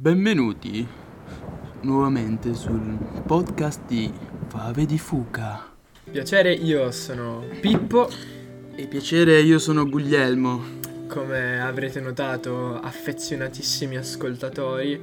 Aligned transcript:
Benvenuti 0.00 0.88
nuovamente 1.82 2.54
sul 2.54 2.96
podcast 3.26 3.82
di 3.86 4.10
Fave 4.48 4.86
di 4.86 4.96
Fuca. 4.96 5.74
Piacere, 6.10 6.54
io 6.54 6.90
sono 6.90 7.44
Pippo. 7.60 8.08
E 8.74 8.86
piacere, 8.86 9.42
io 9.42 9.58
sono 9.58 9.86
Guglielmo. 9.86 10.62
Come 11.06 11.60
avrete 11.60 12.00
notato, 12.00 12.80
affezionatissimi 12.80 13.98
ascoltatori, 13.98 14.98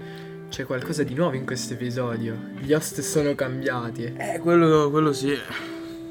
c'è 0.50 0.66
qualcosa 0.66 1.04
di 1.04 1.14
nuovo 1.14 1.36
in 1.36 1.46
questo 1.46 1.74
episodio. 1.74 2.36
Gli 2.60 2.74
host 2.74 3.00
sono 3.02 3.36
cambiati. 3.36 4.16
Eh, 4.18 4.40
quello, 4.40 4.90
quello 4.90 5.14
sì. 5.14 5.38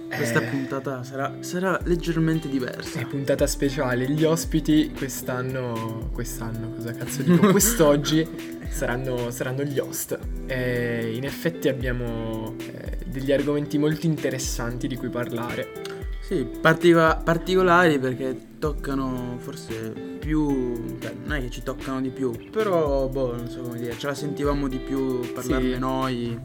Questa 0.09 0.41
Eh. 0.41 0.46
puntata 0.46 1.02
sarà, 1.02 1.36
sarà 1.41 1.79
leggermente 1.84 2.48
diversa. 2.48 3.00
È 3.00 3.06
puntata 3.06 3.46
speciale. 3.46 4.09
Gli 4.09 4.25
ospiti 4.25 4.93
quest'anno. 4.96 6.09
Quest'anno, 6.12 6.70
cosa 6.75 6.93
cazzo 6.93 7.23
dico? 7.23 7.48
Quest'oggi 7.50 8.27
saranno, 8.70 9.30
saranno 9.30 9.62
gli 9.64 9.79
host. 9.79 10.19
E 10.46 11.12
in 11.14 11.24
effetti 11.24 11.69
abbiamo 11.69 12.55
eh, 12.59 12.98
degli 13.06 13.33
argomenti 13.33 13.78
molto 13.78 14.06
interessanti 14.06 14.87
di 14.87 14.97
cui 14.97 15.09
parlare. 15.09 15.73
Sì, 16.20 16.45
partica- 16.61 17.16
particolari 17.16 17.98
perché 17.98 18.36
toccano 18.59 19.36
forse 19.38 19.92
più... 20.19 20.97
Cioè, 21.00 21.12
non 21.25 21.36
è 21.36 21.41
che 21.41 21.50
ci 21.50 21.62
toccano 21.62 22.00
di 22.00 22.09
più, 22.11 22.33
però, 22.50 23.06
boh, 23.09 23.36
non 23.36 23.48
so 23.48 23.61
come 23.61 23.78
dire, 23.78 23.97
ce 23.97 24.06
la 24.09 24.14
sentivamo 24.14 24.66
di 24.66 24.78
più 24.78 25.20
parlarne 25.33 25.75
Sì. 25.75 25.78
noi. 25.78 26.38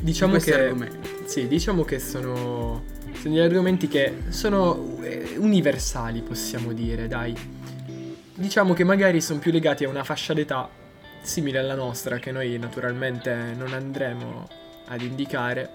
Diciamo 0.00 0.36
di 0.36 0.42
che. 0.44 0.54
argomenti. 0.54 1.08
Sì, 1.24 1.46
diciamo 1.48 1.84
che 1.84 1.98
sono, 1.98 2.84
sono 3.20 3.34
degli 3.34 3.38
argomenti 3.38 3.88
che 3.88 4.14
sono 4.28 4.98
eh, 5.02 5.34
universali, 5.38 6.20
possiamo 6.22 6.72
dire, 6.72 7.08
dai. 7.08 7.34
Diciamo 8.34 8.72
che 8.74 8.84
magari 8.84 9.20
sono 9.20 9.40
più 9.40 9.50
legati 9.50 9.84
a 9.84 9.88
una 9.88 10.04
fascia 10.04 10.32
d'età 10.32 10.68
simile 11.22 11.58
alla 11.58 11.74
nostra, 11.74 12.18
che 12.18 12.30
noi 12.30 12.56
naturalmente 12.58 13.54
non 13.56 13.72
andremo 13.72 14.48
ad 14.86 15.02
indicare. 15.02 15.70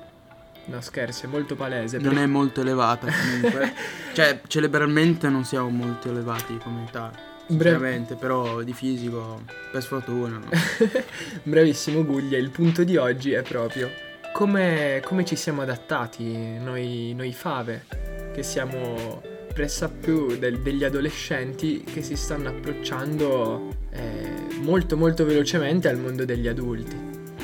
No, 0.66 0.80
scherzo, 0.80 1.26
è 1.26 1.30
molto 1.30 1.56
palese. 1.56 1.98
Non 1.98 2.08
perché- 2.10 2.24
è 2.24 2.28
molto 2.28 2.62
elevata 2.62 3.08
comunque. 3.12 3.74
cioè, 4.14 4.40
cerebralmente 4.48 5.28
non 5.28 5.44
siamo 5.44 5.68
molto 5.70 6.10
elevati 6.10 6.58
come 6.58 6.86
età. 6.88 7.12
Bre- 7.48 7.74
Ovviamente, 7.76 8.16
però 8.16 8.62
di 8.62 8.72
fisico, 8.72 9.42
per 9.70 9.84
sfortuna. 9.84 10.38
no. 10.38 10.48
Bravissimo 11.44 12.06
Guglia, 12.06 12.38
il 12.38 12.50
punto 12.50 12.86
di 12.86 12.96
oggi 12.96 13.34
è 13.34 13.42
proprio 13.42 13.92
come, 14.34 15.02
come 15.06 15.24
ci 15.24 15.38
siamo 15.38 15.62
adattati 15.62 16.58
noi, 16.58 17.14
noi 17.16 17.32
fave, 17.32 17.86
che 18.34 18.44
siamo 18.44 19.22
pressappiù 19.54 20.38
del- 20.38 20.60
degli 20.60 20.84
adolescenti 20.84 21.84
che 21.84 22.02
si 22.02 22.16
stanno 22.16 22.50
approcciando 22.50 23.70
eh, 23.92 24.32
molto 24.62 24.98
molto 24.98 25.24
velocemente 25.24 25.88
al 25.88 26.00
mondo 26.00 26.26
degli 26.26 26.48
adulti. 26.48 26.98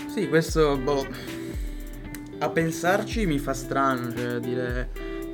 Sì, 0.07 0.27
questo, 0.27 0.75
boh, 0.77 1.05
a 2.39 2.49
pensarci 2.49 3.27
mi 3.27 3.37
fa 3.37 3.53
strano, 3.53 4.11
cioè 4.13 4.39
dire 4.39 4.89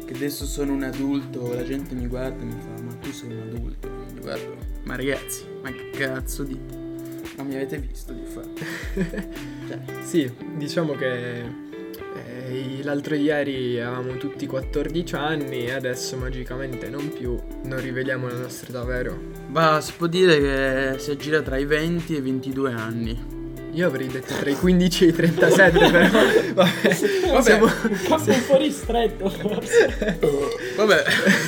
che 0.05 0.13
adesso 0.13 0.45
sono 0.45 0.73
un 0.73 0.83
adulto, 0.83 1.53
la 1.53 1.63
gente 1.63 1.95
mi 1.95 2.07
guarda 2.07 2.41
e 2.41 2.45
mi 2.45 2.59
fa, 2.59 2.83
ma 2.83 2.93
tu 2.95 3.11
sei 3.11 3.31
un 3.31 3.39
adulto. 3.39 3.89
Mi 4.13 4.19
guardo, 4.19 4.57
ma 4.83 4.97
ragazzi, 4.97 5.45
ma 5.63 5.71
che 5.71 5.89
cazzo 5.91 6.43
dite? 6.43 6.84
Non 7.37 7.47
mi 7.47 7.55
avete 7.55 7.77
visto 7.77 8.13
di 8.13 8.23
fare. 8.25 8.47
cioè, 9.67 9.79
Sì, 10.03 10.31
diciamo 10.55 10.93
che 10.93 11.41
eh, 12.15 12.79
l'altro 12.83 13.15
ieri 13.15 13.79
avevamo 13.81 14.15
tutti 14.17 14.45
14 14.47 15.15
anni 15.15 15.65
e 15.65 15.71
adesso 15.73 16.15
magicamente 16.17 16.87
non 16.89 17.09
più, 17.11 17.37
non 17.63 17.81
riveliamo 17.81 18.27
la 18.27 18.37
nostra 18.37 18.69
età, 18.69 18.83
vero? 18.83 19.19
ma 19.47 19.79
si 19.81 19.93
può 19.97 20.07
dire 20.07 20.39
che 20.39 20.99
si 20.99 21.11
aggira 21.11 21.41
tra 21.41 21.57
i 21.57 21.65
20 21.65 22.13
e 22.15 22.17
i 22.17 22.21
22 22.21 22.71
anni. 22.71 23.33
Io 23.73 23.87
avrei 23.87 24.07
detto 24.07 24.33
tra 24.35 24.49
i 24.49 24.55
15 24.55 25.03
e 25.03 25.07
i 25.09 25.11
37, 25.13 25.77
però 25.91 26.07
vabbè, 26.53 26.53
Vabbè. 26.53 27.41
siamo- 27.41 27.65
Un 27.65 27.99
campo 28.07 28.31
un 28.31 28.43
po' 28.47 28.57
ristretto 28.57 29.29
forse. 29.29 30.17
Vabbè, 30.77 31.03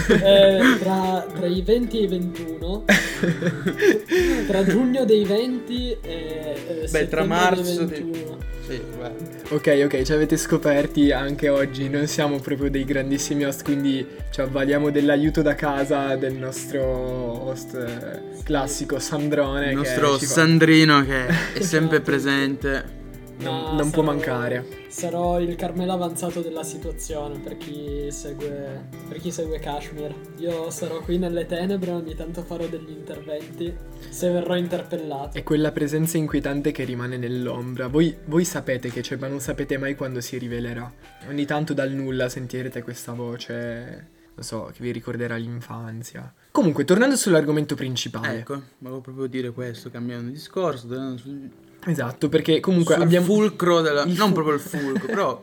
Eh, 0.09 0.77
tra, 0.79 1.25
tra 1.33 1.45
i 1.47 1.61
20 1.61 1.97
e 1.99 2.01
i 2.03 2.07
21. 2.07 2.83
tra 4.47 4.63
giugno 4.65 5.05
dei 5.05 5.23
20 5.25 5.97
e, 6.01 6.55
e 6.83 6.87
Beh, 6.89 7.07
tra 7.07 7.23
marzo 7.25 7.61
dei 7.85 7.85
dei- 7.87 8.03
21. 8.03 8.37
sì, 8.67 8.81
vabbè. 8.99 9.13
Ok, 9.49 9.81
ok, 9.85 10.01
ci 10.01 10.11
avete 10.11 10.35
scoperti 10.37 11.11
anche 11.11 11.47
oggi, 11.49 11.87
non 11.89 12.05
siamo 12.07 12.39
proprio 12.39 12.69
dei 12.69 12.83
grandissimi 12.83 13.45
host, 13.45 13.63
quindi 13.63 14.05
ci 14.29 14.41
avvaliamo 14.41 14.89
dell'aiuto 14.91 15.41
da 15.41 15.55
casa 15.55 16.15
del 16.15 16.33
nostro 16.33 16.83
host 16.83 17.75
eh, 17.75 18.43
classico 18.43 18.99
Sandrone. 18.99 19.65
Il 19.65 19.69
che 19.69 19.75
nostro 19.75 20.17
fa- 20.17 20.25
Sandrino 20.25 21.05
che 21.05 21.27
è 21.53 21.61
sempre 21.61 22.01
presente. 22.01 22.96
Non, 23.39 23.75
non 23.75 23.89
può 23.91 24.03
sarò- 24.03 24.15
mancare. 24.15 24.65
Sarò 24.87 25.39
il 25.39 25.55
Carmelo 25.55 25.93
avanzato 25.93 26.41
della 26.41 26.63
situazione 26.63 27.39
per 27.39 27.57
chi 27.57 28.09
segue 28.09 28.87
per 29.07 29.19
chi 29.19 29.31
segue 29.31 29.59
Kashmir. 29.59 30.13
Io 30.37 30.69
sarò 30.69 31.01
qui 31.01 31.17
nelle 31.17 31.45
tenebre, 31.45 31.91
ogni 31.91 32.15
tanto 32.15 32.41
farò 32.43 32.65
degli 32.67 32.89
interventi 32.89 33.73
se 34.09 34.29
verrò 34.29 34.55
interpellato. 34.55 35.37
È 35.37 35.43
quella 35.43 35.71
presenza 35.71 36.17
inquietante 36.17 36.71
che 36.71 36.83
rimane 36.83 37.17
nell'ombra. 37.17 37.87
Voi, 37.87 38.15
voi 38.25 38.45
sapete 38.45 38.89
che 38.89 39.01
c'è, 39.01 39.15
ma 39.17 39.27
non 39.27 39.39
sapete 39.39 39.77
mai 39.77 39.95
quando 39.95 40.21
si 40.21 40.37
rivelerà. 40.37 40.91
Ogni 41.27 41.45
tanto 41.45 41.73
dal 41.73 41.91
nulla 41.91 42.29
sentirete 42.29 42.81
questa 42.81 43.13
voce, 43.13 44.07
non 44.35 44.43
so, 44.43 44.71
che 44.73 44.81
vi 44.81 44.91
ricorderà 44.91 45.35
l'infanzia. 45.35 46.33
Comunque, 46.51 46.85
tornando 46.85 47.15
sull'argomento 47.15 47.75
principale. 47.75 48.39
Ecco, 48.39 48.61
volevo 48.79 49.01
proprio 49.01 49.27
dire 49.27 49.51
questo, 49.51 49.89
cambiando 49.89 50.31
discorso, 50.31 50.87
tornando 50.87 51.17
sul, 51.17 51.49
Esatto, 51.87 52.29
perché 52.29 52.59
comunque 52.59 52.93
sul 52.95 53.03
abbiamo... 53.03 53.25
fulcro 53.25 53.81
della... 53.81 54.03
il 54.03 54.15
non 54.17 54.27
fu- 54.27 54.33
proprio 54.33 54.53
il 54.55 54.59
fulcro, 54.61 55.05
però 55.07 55.41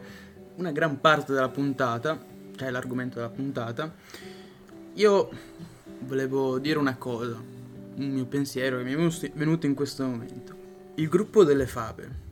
una 0.56 0.70
gran 0.72 1.00
parte 1.00 1.32
della 1.32 1.48
puntata, 1.48 2.22
cioè 2.56 2.70
l'argomento 2.70 3.16
della 3.16 3.30
puntata, 3.30 3.92
io 4.94 5.30
volevo 6.00 6.58
dire 6.58 6.78
una 6.78 6.96
cosa, 6.96 7.36
un 7.96 8.08
mio 8.10 8.26
pensiero 8.26 8.76
che 8.78 8.84
mi 8.84 8.92
è 8.92 9.30
venuto- 9.34 9.66
in 9.66 9.74
questo 9.74 10.04
momento. 10.04 10.54
Il 10.96 11.08
gruppo 11.08 11.44
delle 11.44 11.66
fave, 11.66 12.22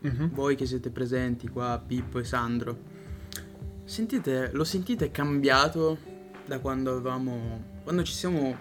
Mhm. 0.00 0.30
voi 0.32 0.54
che 0.54 0.64
siete 0.64 0.90
presenti 0.90 1.48
qua, 1.48 1.82
Pippo 1.84 2.20
e 2.20 2.24
Sandro, 2.24 2.78
sentite, 3.84 4.50
lo 4.52 4.64
sentite 4.64 5.10
cambiato 5.10 5.98
da 6.46 6.60
quando 6.60 6.92
avevamo, 6.92 7.62
quando 7.82 8.02
ci 8.04 8.12
siamo 8.12 8.56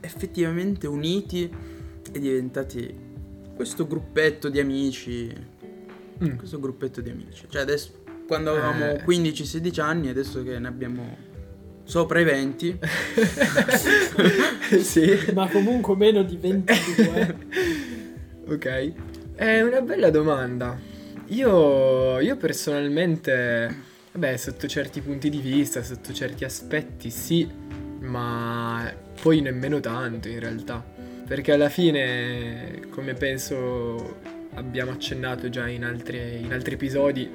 effettivamente 0.00 0.86
uniti 0.86 1.48
e 2.12 2.18
diventati 2.18 3.08
questo 3.60 3.86
gruppetto 3.86 4.48
di 4.48 4.58
amici, 4.58 5.30
Mm. 6.24 6.36
questo 6.36 6.58
gruppetto 6.58 7.02
di 7.02 7.10
amici. 7.10 7.44
Cioè 7.46 7.60
adesso, 7.60 8.02
quando 8.26 8.52
avevamo 8.52 8.92
Eh. 8.92 9.02
15-16 9.04 9.80
anni, 9.82 10.08
adesso 10.08 10.42
che 10.42 10.58
ne 10.58 10.66
abbiamo 10.66 11.14
sopra 11.84 12.20
i 12.20 12.24
20, 12.24 12.78
sì. 14.80 15.30
Ma 15.34 15.46
comunque 15.48 15.94
meno 15.94 16.22
di 16.22 16.36
22. 16.36 17.36
Ok. 18.50 18.92
È 19.34 19.60
una 19.60 19.82
bella 19.82 20.08
domanda. 20.10 20.78
Io, 21.26 22.18
io 22.18 22.36
personalmente, 22.36 23.76
vabbè, 24.12 24.36
sotto 24.38 24.66
certi 24.68 25.02
punti 25.02 25.28
di 25.28 25.38
vista, 25.38 25.82
sotto 25.82 26.12
certi 26.14 26.44
aspetti, 26.44 27.10
sì, 27.10 27.46
ma 28.00 28.90
poi 29.22 29.42
nemmeno 29.42 29.80
tanto 29.80 30.28
in 30.28 30.40
realtà. 30.40 30.82
Perché 31.30 31.52
alla 31.52 31.68
fine, 31.68 32.80
come 32.90 33.14
penso 33.14 34.16
abbiamo 34.54 34.90
accennato 34.90 35.48
già 35.48 35.68
in, 35.68 35.84
altre- 35.84 36.30
in 36.30 36.52
altri 36.52 36.74
episodi, 36.74 37.30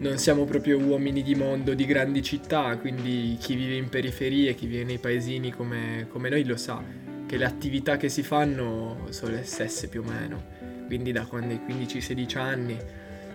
non 0.00 0.18
siamo 0.18 0.44
proprio 0.44 0.76
uomini 0.76 1.22
di 1.22 1.34
mondo 1.34 1.72
di 1.72 1.86
grandi 1.86 2.22
città, 2.22 2.76
quindi 2.76 3.38
chi 3.40 3.54
vive 3.54 3.76
in 3.76 3.88
periferie, 3.88 4.54
chi 4.54 4.66
vive 4.66 4.84
nei 4.84 4.98
paesini 4.98 5.50
come, 5.50 6.08
come 6.10 6.28
noi 6.28 6.44
lo 6.44 6.58
sa, 6.58 6.84
che 7.24 7.38
le 7.38 7.46
attività 7.46 7.96
che 7.96 8.10
si 8.10 8.22
fanno 8.22 9.06
sono 9.08 9.32
le 9.32 9.44
stesse 9.44 9.88
più 9.88 10.02
o 10.02 10.04
meno. 10.06 10.44
Quindi 10.84 11.10
da 11.12 11.24
quando 11.24 11.54
hai 11.54 11.60
15-16 11.66 12.36
anni, 12.36 12.76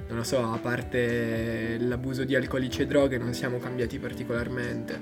non 0.09 0.18
lo 0.18 0.24
so, 0.24 0.44
a 0.44 0.59
parte 0.59 1.77
l'abuso 1.80 2.24
di 2.24 2.36
alcolici 2.36 2.83
e 2.83 2.86
droghe, 2.86 3.18
non 3.18 3.33
siamo 3.33 3.57
cambiati 3.57 3.98
particolarmente. 3.98 5.01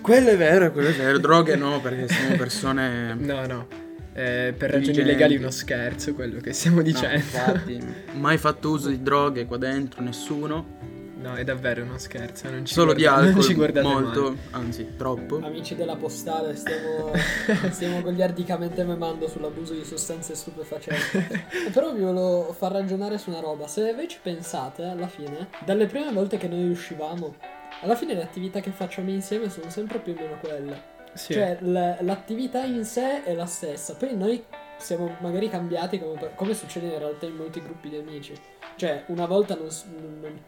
quello 0.00 0.30
è 0.30 0.36
vero, 0.36 0.72
quello 0.72 0.88
è 0.88 0.94
vero, 0.94 1.16
droghe 1.22 1.54
no, 1.54 1.80
perché 1.80 2.08
siamo 2.08 2.34
persone... 2.34 3.14
No, 3.14 3.46
no. 3.46 3.86
Eh, 4.18 4.52
per 4.56 4.70
ragioni 4.70 5.02
legali 5.04 5.36
uno 5.36 5.50
scherzo 5.50 6.12
quello 6.14 6.40
che 6.40 6.52
stiamo 6.52 6.78
No, 6.78 6.82
dicendo. 6.82 7.14
infatti, 7.16 7.78
mai 8.18 8.36
fatto 8.36 8.70
uso 8.70 8.88
di 8.88 9.00
droghe 9.02 9.46
qua 9.46 9.56
dentro, 9.58 10.02
nessuno. 10.02 10.76
No, 11.20 11.34
è 11.34 11.42
davvero 11.42 11.82
uno 11.82 11.98
scherzo. 11.98 12.48
Non 12.48 12.64
ci 12.64 12.72
Solo 12.74 12.92
di 12.94 13.02
guardate- 13.04 13.26
non 13.26 13.34
alcol, 13.34 13.44
ci 13.48 13.54
guardate 13.54 13.86
molto, 13.86 14.22
male. 14.22 14.36
anzi, 14.52 14.88
troppo. 14.96 15.40
Amici 15.42 15.74
della 15.74 15.96
postale, 15.96 16.54
stiamo, 16.54 17.10
stiamo 17.70 18.02
goliardicamente 18.02 18.84
memando 18.84 19.28
sull'abuso 19.28 19.74
di 19.74 19.84
sostanze 19.84 20.34
stupefacenti. 20.36 21.38
Però 21.72 21.92
vi 21.92 22.02
volevo 22.02 22.52
far 22.56 22.72
ragionare 22.72 23.18
su 23.18 23.30
una 23.30 23.40
roba. 23.40 23.66
Se 23.66 23.92
voi 23.94 24.06
ci 24.08 24.18
pensate, 24.22 24.84
alla 24.84 25.08
fine, 25.08 25.48
dalle 25.64 25.86
prime 25.86 26.12
volte 26.12 26.36
che 26.38 26.46
noi 26.46 26.70
uscivamo, 26.70 27.34
alla 27.82 27.96
fine 27.96 28.14
le 28.14 28.22
attività 28.22 28.60
che 28.60 28.70
facciamo 28.70 29.10
insieme 29.10 29.50
sono 29.50 29.70
sempre 29.70 29.98
più 29.98 30.12
o 30.12 30.20
meno 30.20 30.38
quelle. 30.40 30.96
Sì. 31.18 31.32
Cioè, 31.34 31.58
l- 31.60 31.96
l'attività 32.00 32.62
in 32.64 32.84
sé 32.84 33.24
è 33.24 33.34
la 33.34 33.46
stessa. 33.46 33.94
Poi 33.96 34.16
noi 34.16 34.42
siamo 34.78 35.16
magari 35.20 35.50
cambiati 35.50 35.98
come, 35.98 36.18
per- 36.18 36.34
come 36.36 36.54
succede 36.54 36.86
in 36.86 36.98
realtà 36.98 37.26
in 37.26 37.34
molti 37.34 37.60
gruppi 37.60 37.88
di 37.88 37.96
amici. 37.96 38.32
Cioè, 38.76 39.04
una 39.08 39.26
volta 39.26 39.56
non, 39.56 39.70
s- 39.70 39.84
non- 39.84 40.18
non- 40.20 40.40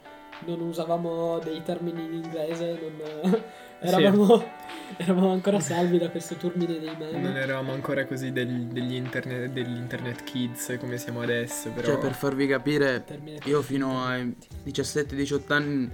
non 0.47 0.61
usavamo 0.61 1.39
dei 1.41 1.63
termini 1.63 2.03
in 2.05 2.13
inglese, 2.15 2.79
non, 2.81 3.43
eravamo, 3.81 4.43
eravamo 4.97 5.33
ancora 5.33 5.59
salvi 5.61 5.99
da 5.99 6.09
questo 6.09 6.37
turbine 6.37 6.79
dei 6.79 6.95
Non 6.97 7.21
meme. 7.21 7.41
eravamo 7.41 7.73
ancora 7.73 8.07
così 8.07 8.31
del- 8.33 8.67
degli, 8.69 8.95
internet, 8.95 9.51
degli 9.51 9.77
internet 9.77 10.23
kids 10.25 10.77
come 10.79 10.97
siamo 10.97 11.21
adesso, 11.21 11.71
però... 11.71 11.89
Cioè, 11.89 11.99
per 11.99 12.13
farvi 12.15 12.47
capire, 12.47 13.05
io 13.45 13.61
fino 13.63 14.03
ai 14.07 14.35
17-18 14.65 15.53
anni 15.53 15.91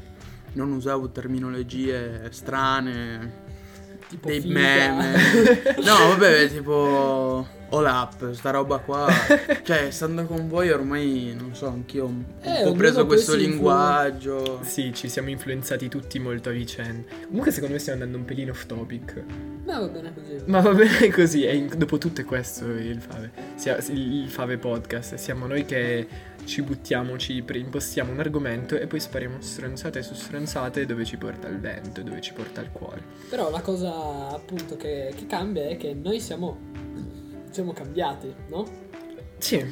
non 0.52 0.70
usavo 0.72 1.10
terminologie 1.10 2.30
strane, 2.30 3.44
tipo 4.08 4.28
dei 4.28 4.40
figa. 4.40 4.54
meme. 4.60 5.16
No, 5.84 6.08
vabbè, 6.08 6.48
tipo 6.50 7.46
all 7.70 7.84
up, 7.84 8.32
sta 8.32 8.50
roba 8.50 8.78
qua. 8.78 9.06
Cioè, 9.66 9.90
stando 9.90 10.24
con 10.26 10.48
voi 10.48 10.70
ormai, 10.70 11.34
non 11.36 11.54
so, 11.54 11.66
anch'io 11.66 12.04
ho 12.04 12.06
un 12.06 12.24
Eh, 12.40 12.62
po' 12.62 12.72
preso 12.74 13.04
questo 13.06 13.32
si 13.32 13.38
influ- 13.38 13.52
linguaggio. 13.54 14.60
Sì, 14.62 14.92
ci 14.94 15.08
siamo 15.08 15.30
influenzati 15.30 15.88
tutti 15.88 16.18
molto 16.20 16.50
a 16.50 16.52
vicenda. 16.52 17.08
Comunque 17.26 17.50
secondo 17.50 17.74
me 17.74 17.80
stiamo 17.80 18.00
andando 18.02 18.18
un 18.20 18.24
pelino 18.24 18.52
off 18.52 18.66
topic. 18.66 19.22
Ma 19.64 19.80
va 19.80 19.88
bene 19.88 20.12
così. 20.14 20.36
Ma 20.46 20.60
va 20.60 20.72
bene 20.72 21.10
così, 21.10 21.44
in- 21.56 21.72
dopo 21.76 21.98
tutto 21.98 22.20
è 22.20 22.24
questo 22.24 22.64
il 22.66 23.00
Fave. 23.00 23.30
Sia- 23.56 23.78
il 23.88 24.28
Fave 24.28 24.58
Podcast. 24.58 25.16
Siamo 25.16 25.46
noi 25.48 25.64
che 25.64 26.06
ci 26.46 26.62
buttiamo, 26.62 27.18
ci 27.18 27.42
pre- 27.42 27.58
impostiamo 27.58 28.12
un 28.12 28.20
argomento 28.20 28.78
e 28.78 28.86
poi 28.86 29.00
spariamo 29.00 29.40
stronzate 29.40 30.02
su 30.02 30.14
stronzate 30.14 30.86
dove 30.86 31.04
ci 31.04 31.18
porta 31.18 31.48
il 31.48 31.58
vento, 31.60 32.02
dove 32.02 32.20
ci 32.22 32.32
porta 32.32 32.62
il 32.62 32.70
cuore. 32.70 33.02
Però 33.28 33.50
la 33.50 33.60
cosa 33.60 34.30
appunto 34.30 34.76
che, 34.76 35.12
che 35.14 35.26
cambia 35.26 35.68
è 35.68 35.76
che 35.76 35.92
noi 35.92 36.20
siamo, 36.20 36.58
siamo 37.50 37.72
cambiati, 37.72 38.32
no? 38.48 38.64
Sì, 39.38 39.64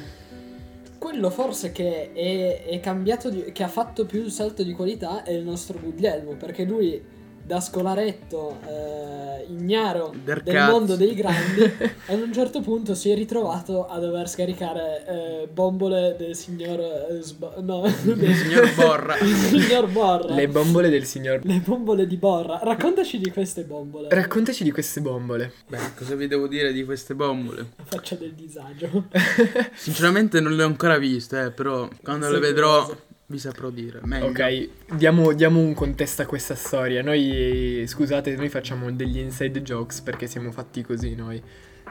Quello 0.97 1.29
forse 1.29 1.71
che 1.71 2.13
è, 2.13 2.65
è 2.65 2.79
cambiato, 2.79 3.29
di- 3.29 3.51
che 3.51 3.63
ha 3.63 3.67
fatto 3.67 4.05
più 4.05 4.21
il 4.23 4.31
salto 4.31 4.63
di 4.63 4.73
qualità 4.73 5.23
è 5.23 5.31
il 5.31 5.43
nostro 5.43 5.79
Guglielmo, 5.79 6.35
perché 6.35 6.63
lui 6.63 6.99
da 7.45 7.59
scolaretto 7.61 8.57
eh, 8.67 9.45
ignaro 9.49 10.13
Der 10.23 10.41
del 10.41 10.53
cazzo. 10.55 10.71
mondo 10.71 10.95
dei 10.95 11.13
grandi 11.13 11.61
ad 12.07 12.19
un 12.19 12.33
certo 12.33 12.61
punto 12.61 12.95
si 12.95 13.11
è 13.11 13.15
ritrovato 13.15 13.85
a 13.85 13.99
dover 13.99 14.27
scaricare 14.27 15.05
eh, 15.43 15.47
bombole 15.47 16.15
del 16.17 16.35
signor 16.35 16.79
eh, 16.79 17.21
Sbo- 17.21 17.53
no, 17.61 17.81
del 18.03 18.33
signor 18.33 18.73
Borra. 18.73 19.17
il 19.21 19.35
signor 19.35 19.87
Borra 19.91 20.33
le 20.33 20.47
bombole 20.47 20.89
del 20.89 21.05
signor... 21.05 21.41
Le 21.43 21.59
bombole 21.63 22.07
di 22.07 22.17
Borra 22.17 22.59
raccontaci 22.63 23.19
di 23.19 23.29
queste 23.31 23.63
bombole 23.63 24.07
Raccontaci 24.09 24.63
di 24.63 24.71
queste 24.71 25.01
bombole. 25.01 25.51
Beh, 25.67 25.93
cosa 25.95 26.15
vi 26.15 26.27
devo 26.27 26.47
dire 26.47 26.73
di 26.73 26.83
queste 26.83 27.13
bombole? 27.13 27.73
la 27.75 27.83
faccia 27.85 28.15
del 28.15 28.33
disagio 28.33 29.05
Sinceramente 29.75 30.39
non 30.39 30.55
le 30.55 30.63
ho 30.63 30.67
ancora 30.67 30.97
viste, 30.97 31.45
eh, 31.45 31.51
però 31.51 31.87
quando 32.01 32.27
le 32.29 32.35
Sì, 32.35 32.41
vedrò 32.41 32.81
cosa. 32.81 32.97
Vi 33.27 33.39
saprò 33.39 33.69
dire. 33.69 34.01
Meglio. 34.03 34.27
Ok, 34.27 34.69
diamo, 34.95 35.33
diamo 35.33 35.59
un 35.59 35.73
contesto 35.73 36.21
a 36.21 36.25
questa 36.25 36.55
storia. 36.55 37.01
Noi, 37.01 37.83
scusate, 37.87 38.35
noi 38.35 38.49
facciamo 38.49 38.91
degli 38.91 39.17
inside 39.17 39.61
jokes 39.61 40.01
perché 40.01 40.27
siamo 40.27 40.51
fatti 40.51 40.83
così 40.83 41.15
noi. 41.15 41.41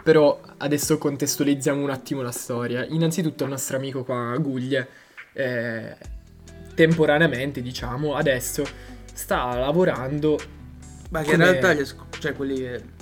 Però 0.02 0.40
adesso 0.58 0.98
contestualizziamo 0.98 1.82
un 1.82 1.90
attimo 1.90 2.22
la 2.22 2.30
storia. 2.30 2.84
Innanzitutto 2.84 3.44
il 3.44 3.50
nostro 3.50 3.76
amico 3.76 4.04
qua, 4.04 4.36
Guglie, 4.38 4.88
eh, 5.32 5.96
temporaneamente, 6.74 7.62
diciamo, 7.62 8.14
adesso 8.14 8.64
sta 9.12 9.56
lavorando. 9.56 10.38
Ma 11.10 11.22
che 11.22 11.32
in 11.32 11.38
Come- 11.38 11.50
realtà 11.50 11.72
gli 11.72 11.84
cioè 12.18 12.34
quelli 12.34 12.92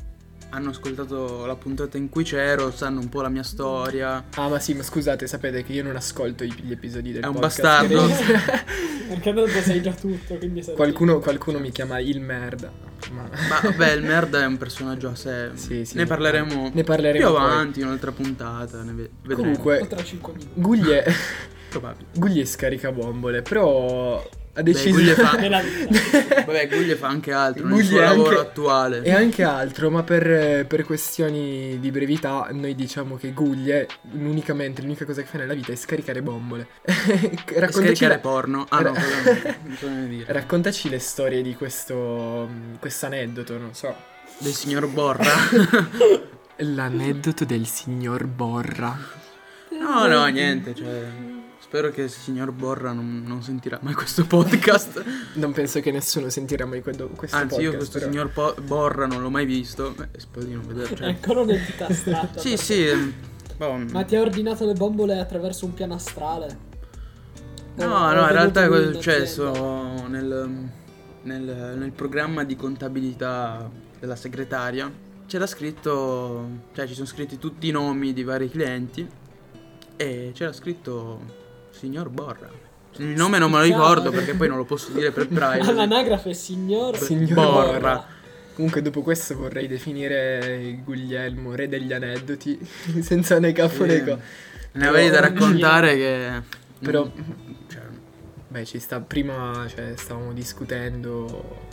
hanno 0.54 0.70
ascoltato 0.70 1.46
la 1.46 1.56
puntata 1.56 1.96
in 1.96 2.08
cui 2.08 2.24
c'ero 2.24 2.70
sanno 2.70 3.00
un 3.00 3.08
po' 3.08 3.20
la 3.22 3.28
mia 3.30 3.42
storia. 3.42 4.24
Ah, 4.34 4.48
ma 4.48 4.58
sì, 4.58 4.74
ma 4.74 4.82
scusate, 4.82 5.26
sapete 5.26 5.62
che 5.64 5.72
io 5.72 5.82
non 5.82 5.96
ascolto 5.96 6.44
i- 6.44 6.52
gli 6.62 6.72
episodi 6.72 7.12
del 7.12 7.22
È 7.22 7.26
un 7.26 7.32
podcast. 7.34 7.62
bastardo. 7.62 8.06
perché 9.08 9.32
tanto 9.34 9.60
sai 9.60 9.82
già 9.82 9.92
tutto 9.92 10.34
quindi 10.36 10.62
qualcuno, 10.74 11.18
qualcuno 11.20 11.58
mi 11.58 11.70
chiama 11.70 11.98
il 12.00 12.20
merda. 12.20 12.70
Ma... 13.12 13.22
Ma 13.48 13.60
vabbè, 13.62 13.92
il 13.92 14.02
merda 14.02 14.42
è 14.42 14.46
un 14.46 14.58
personaggio 14.58 15.08
a 15.08 15.14
sé. 15.14 15.50
Sì, 15.56 15.84
sì. 15.84 15.96
ne 15.96 16.06
parleremo 16.06 16.70
Ne 16.72 16.84
parleremo 16.84 17.26
più 17.26 17.34
poi. 17.36 17.44
avanti 17.44 17.80
in 17.80 17.86
un'altra 17.86 18.12
puntata. 18.12 18.82
Ne 18.82 18.92
ve- 18.92 19.10
vedremo. 19.22 19.42
Comunque, 19.56 19.86
tra 19.88 20.02
5 20.04 20.32
minuti 20.34 20.50
Guglie, 20.60 21.04
probabile. 21.70 22.06
Guglie 22.14 22.44
scarica 22.44 22.92
bombole, 22.92 23.42
però 23.42 24.22
ha 24.54 24.62
Beh, 24.62 24.72
deciso... 24.72 24.90
Guglie 24.96 25.14
fa, 25.14 25.30
vabbè, 26.44 26.68
Guglie 26.68 26.94
fa 26.96 27.08
anche 27.08 27.32
altro 27.32 27.64
nel 27.64 27.72
Guglie 27.72 27.86
suo 27.86 28.00
anche- 28.00 28.16
lavoro 28.16 28.40
attuale. 28.40 29.02
E 29.02 29.10
anche 29.10 29.42
altro, 29.42 29.90
ma 29.90 30.02
per, 30.02 30.66
per 30.66 30.84
questioni 30.84 31.78
di 31.80 31.90
brevità 31.90 32.48
noi 32.52 32.74
diciamo 32.74 33.16
che 33.16 33.32
Guglie 33.32 33.88
unicamente 34.12 34.82
l'unica 34.82 35.04
cosa 35.06 35.22
che 35.22 35.26
fa 35.28 35.38
nella 35.38 35.54
vita 35.54 35.72
è 35.72 35.74
scaricare 35.76 36.20
bombole. 36.20 36.68
raccontaci, 36.84 37.72
Scaricare 37.72 38.14
la- 38.14 38.18
porno. 38.20 38.66
Ah 38.68 38.80
no, 38.80 38.92
non 39.80 40.24
raccontaci 40.26 40.88
le 40.90 40.98
storie 40.98 41.40
di 41.40 41.54
questo 41.54 42.48
questo 42.78 43.06
aneddoto, 43.06 43.56
non 43.56 43.72
so. 43.74 43.94
Del 44.38 44.52
signor 44.52 44.86
Borra. 44.88 45.32
L'aneddoto 46.56 47.44
del 47.44 47.66
signor 47.66 48.26
Borra. 48.26 48.96
No, 49.70 50.06
no, 50.06 50.26
niente, 50.26 50.74
cioè... 50.74 51.31
Spero 51.72 51.90
che 51.90 52.02
il 52.02 52.10
signor 52.10 52.52
Borra 52.52 52.92
non, 52.92 53.22
non 53.26 53.42
sentirà 53.42 53.78
mai 53.80 53.94
questo 53.94 54.26
podcast. 54.26 55.02
Non 55.40 55.52
penso 55.52 55.80
che 55.80 55.90
nessuno 55.90 56.28
sentirà 56.28 56.66
mai 56.66 56.82
questo 56.82 57.08
Anzi, 57.30 57.60
io 57.62 57.70
podcast, 57.70 57.76
questo 57.76 57.98
però. 57.98 58.10
signor 58.10 58.30
Po- 58.30 58.54
Borra 58.62 59.06
non 59.06 59.22
l'ho 59.22 59.30
mai 59.30 59.46
visto. 59.46 59.94
Beh, 59.96 60.08
spero 60.18 60.44
di 60.44 60.52
non 60.52 60.66
vederlo. 60.66 60.94
è 60.94 60.98
Cioè. 60.98 61.06
ancora 61.06 61.40
un'entità 61.40 61.86
astratta 61.86 62.40
Sì, 62.40 62.50
perché- 62.50 62.62
sì. 62.62 62.86
ehm, 62.88 63.14
boh, 63.56 63.76
ma 63.90 64.04
ti 64.04 64.16
ha 64.16 64.20
ordinato 64.20 64.66
le 64.66 64.74
bombole 64.74 65.18
attraverso 65.18 65.64
un 65.64 65.72
piano 65.72 65.94
astrale 65.94 66.58
No, 67.76 67.86
no, 67.86 68.08
è 68.10 68.20
in 68.26 68.32
realtà 68.32 68.64
è 68.64 68.66
in 68.66 68.92
successo 68.92 70.06
nel, 70.08 70.68
nel, 71.22 71.74
nel 71.78 71.92
programma 71.92 72.44
di 72.44 72.54
contabilità 72.54 73.66
della 73.98 74.16
segretaria. 74.16 74.92
C'era 75.24 75.46
scritto, 75.46 76.48
cioè 76.74 76.86
ci 76.86 76.92
sono 76.92 77.06
scritti 77.06 77.38
tutti 77.38 77.68
i 77.68 77.70
nomi 77.70 78.12
di 78.12 78.24
vari 78.24 78.50
clienti 78.50 79.08
e 79.96 80.32
c'era 80.34 80.52
scritto 80.52 81.40
signor 81.82 82.10
Borra. 82.10 82.48
Il 82.98 83.08
nome 83.08 83.38
non 83.38 83.50
me 83.50 83.58
lo 83.58 83.64
ricordo 83.64 84.12
perché 84.12 84.34
poi 84.34 84.46
non 84.46 84.56
lo 84.56 84.64
posso 84.64 84.92
dire 84.92 85.10
per 85.10 85.26
privacy. 85.26 85.68
all'anagrafe 85.68 86.32
signor 86.32 86.96
Signor 86.96 87.34
Borra. 87.34 88.06
Comunque 88.54 88.82
dopo 88.82 89.02
questo 89.02 89.36
vorrei 89.36 89.66
definire 89.66 90.78
Guglielmo 90.84 91.56
re 91.56 91.68
degli 91.68 91.92
aneddoti 91.92 92.56
senza 93.02 93.40
né 93.40 93.50
capo 93.52 93.84
né 93.84 94.04
co- 94.04 94.18
Ne 94.72 94.86
avevi 94.86 95.10
da 95.10 95.20
raccontare 95.20 95.96
che... 95.96 96.42
Però 96.78 97.10
Cioè, 97.66 97.82
Beh, 98.46 98.64
ci 98.64 98.78
sta. 98.78 99.00
Prima 99.00 99.66
cioè, 99.66 99.94
stavamo 99.96 100.32
discutendo. 100.32 101.66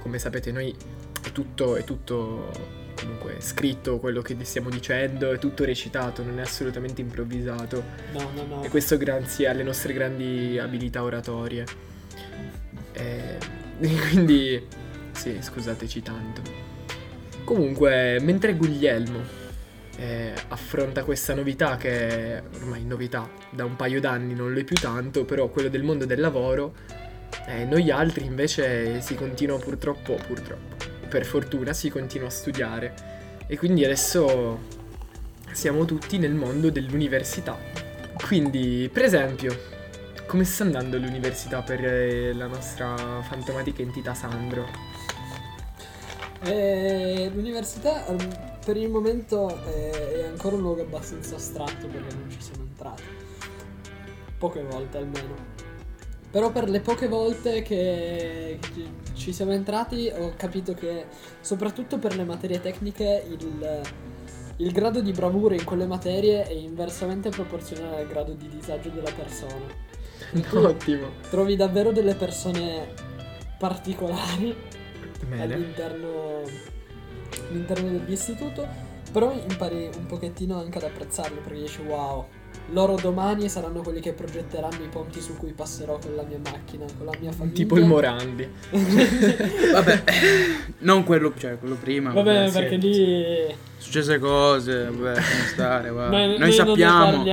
Come 0.00 0.18
sapete, 0.18 0.52
noi 0.52 0.74
è 1.22 1.32
tutto, 1.32 1.76
è 1.76 1.84
tutto 1.84 2.50
comunque 3.00 3.36
scritto 3.40 3.98
quello 3.98 4.22
che 4.22 4.36
stiamo 4.42 4.68
dicendo, 4.68 5.32
è 5.32 5.38
tutto 5.38 5.64
recitato, 5.64 6.22
non 6.22 6.38
è 6.38 6.42
assolutamente 6.42 7.00
improvvisato. 7.00 7.82
no 8.12 8.30
no 8.34 8.44
no 8.44 8.62
E 8.62 8.68
questo 8.68 8.96
grazie 8.96 9.48
alle 9.48 9.62
nostre 9.62 9.92
grandi 9.92 10.58
abilità 10.58 11.02
oratorie. 11.02 11.64
E, 12.92 13.38
quindi, 13.78 14.66
sì, 15.12 15.38
scusateci 15.40 16.02
tanto. 16.02 16.42
Comunque, 17.44 18.18
mentre 18.20 18.54
Guglielmo 18.54 19.38
eh, 19.96 20.32
affronta 20.48 21.04
questa 21.04 21.34
novità 21.34 21.76
che 21.76 22.08
è 22.08 22.42
ormai 22.54 22.84
novità 22.84 23.28
da 23.50 23.64
un 23.64 23.76
paio 23.76 24.00
d'anni, 24.00 24.34
non 24.34 24.52
lo 24.52 24.58
è 24.58 24.64
più 24.64 24.76
tanto, 24.76 25.24
però 25.24 25.48
quello 25.48 25.68
del 25.68 25.82
mondo 25.82 26.06
del 26.06 26.20
lavoro, 26.20 26.74
eh, 27.46 27.64
noi 27.64 27.90
altri 27.90 28.24
invece 28.24 29.00
si 29.00 29.14
continua 29.14 29.58
purtroppo, 29.58 30.14
purtroppo, 30.26 30.79
per 31.10 31.26
fortuna 31.26 31.72
si 31.72 31.90
continua 31.90 32.28
a 32.28 32.30
studiare 32.30 32.94
e 33.48 33.58
quindi 33.58 33.84
adesso 33.84 34.78
siamo 35.52 35.84
tutti 35.84 36.18
nel 36.18 36.32
mondo 36.32 36.70
dell'università. 36.70 37.58
Quindi, 38.24 38.88
per 38.92 39.02
esempio, 39.02 39.54
come 40.26 40.44
sta 40.44 40.62
andando 40.62 40.96
l'università 40.98 41.62
per 41.62 41.84
eh, 41.84 42.32
la 42.32 42.46
nostra 42.46 42.94
fantomatica 43.22 43.82
entità 43.82 44.14
Sandro? 44.14 44.64
Eh, 46.44 47.28
l'università 47.34 48.04
per 48.64 48.76
il 48.76 48.88
momento 48.88 49.48
è, 49.64 49.90
è 49.90 50.26
ancora 50.28 50.54
un 50.54 50.62
luogo 50.62 50.82
abbastanza 50.82 51.34
astratto 51.34 51.88
perché 51.88 52.14
non 52.14 52.30
ci 52.30 52.40
siamo 52.40 52.62
entrati. 52.62 53.02
Poche 54.38 54.62
volte 54.62 54.98
almeno. 54.98 55.34
Però 56.30 56.52
per 56.52 56.70
le 56.70 56.78
poche 56.78 57.08
volte 57.08 57.62
che 57.62 58.60
ci 59.20 59.34
siamo 59.34 59.52
entrati 59.52 60.10
ho 60.16 60.32
capito 60.34 60.72
che 60.72 61.04
soprattutto 61.40 61.98
per 61.98 62.16
le 62.16 62.24
materie 62.24 62.58
tecniche 62.58 63.22
il, 63.28 63.82
il 64.56 64.72
grado 64.72 65.02
di 65.02 65.12
bravura 65.12 65.54
in 65.54 65.64
quelle 65.64 65.86
materie 65.86 66.44
è 66.44 66.52
inversamente 66.52 67.28
proporzionale 67.28 67.98
al 67.98 68.08
grado 68.08 68.32
di 68.32 68.48
disagio 68.48 68.88
della 68.88 69.12
persona. 69.12 69.66
E 70.32 70.40
tu 70.40 70.56
Ottimo. 70.64 71.08
trovi 71.28 71.54
davvero 71.54 71.92
delle 71.92 72.14
persone 72.14 72.94
particolari 73.58 74.56
Bene. 75.28 75.42
all'interno, 75.54 76.42
all'interno 77.50 77.90
dell'istituto 77.90 78.66
Però 79.12 79.32
impari 79.32 79.90
un 79.94 80.06
pochettino 80.06 80.58
anche 80.58 80.78
ad 80.78 80.84
apprezzarlo 80.84 81.40
perché 81.42 81.60
dici 81.60 81.82
wow, 81.82 82.26
loro 82.70 82.96
domani 82.96 83.48
saranno 83.48 83.82
quelli 83.82 84.00
che 84.00 84.12
progetteranno 84.12 84.82
i 84.84 84.88
ponti 84.88 85.20
su 85.20 85.36
cui 85.36 85.52
passerò 85.52 85.98
con 85.98 86.14
la 86.14 86.22
mia 86.22 86.38
macchina, 86.42 86.84
con 86.96 87.06
la 87.06 87.12
mia 87.18 87.32
famiglia. 87.32 87.54
Tipo 87.54 87.78
il 87.78 87.84
Morandi. 87.84 88.48
Vabbè, 89.72 90.04
non 90.78 91.04
quello, 91.04 91.32
cioè 91.36 91.58
quello 91.58 91.76
prima. 91.76 92.12
Vabbè, 92.12 92.48
sì. 92.48 92.58
perché 92.58 92.76
lì 92.76 93.54
Successe 93.80 94.18
cose, 94.18 94.90
vabbè, 94.90 95.20
stare, 95.52 95.88
guarda. 95.88 96.14
noi, 96.14 96.26
Noi, 96.26 96.38
noi 96.38 96.38
non 96.38 96.48
ne 96.48 96.52
sappiamo. 96.54 97.24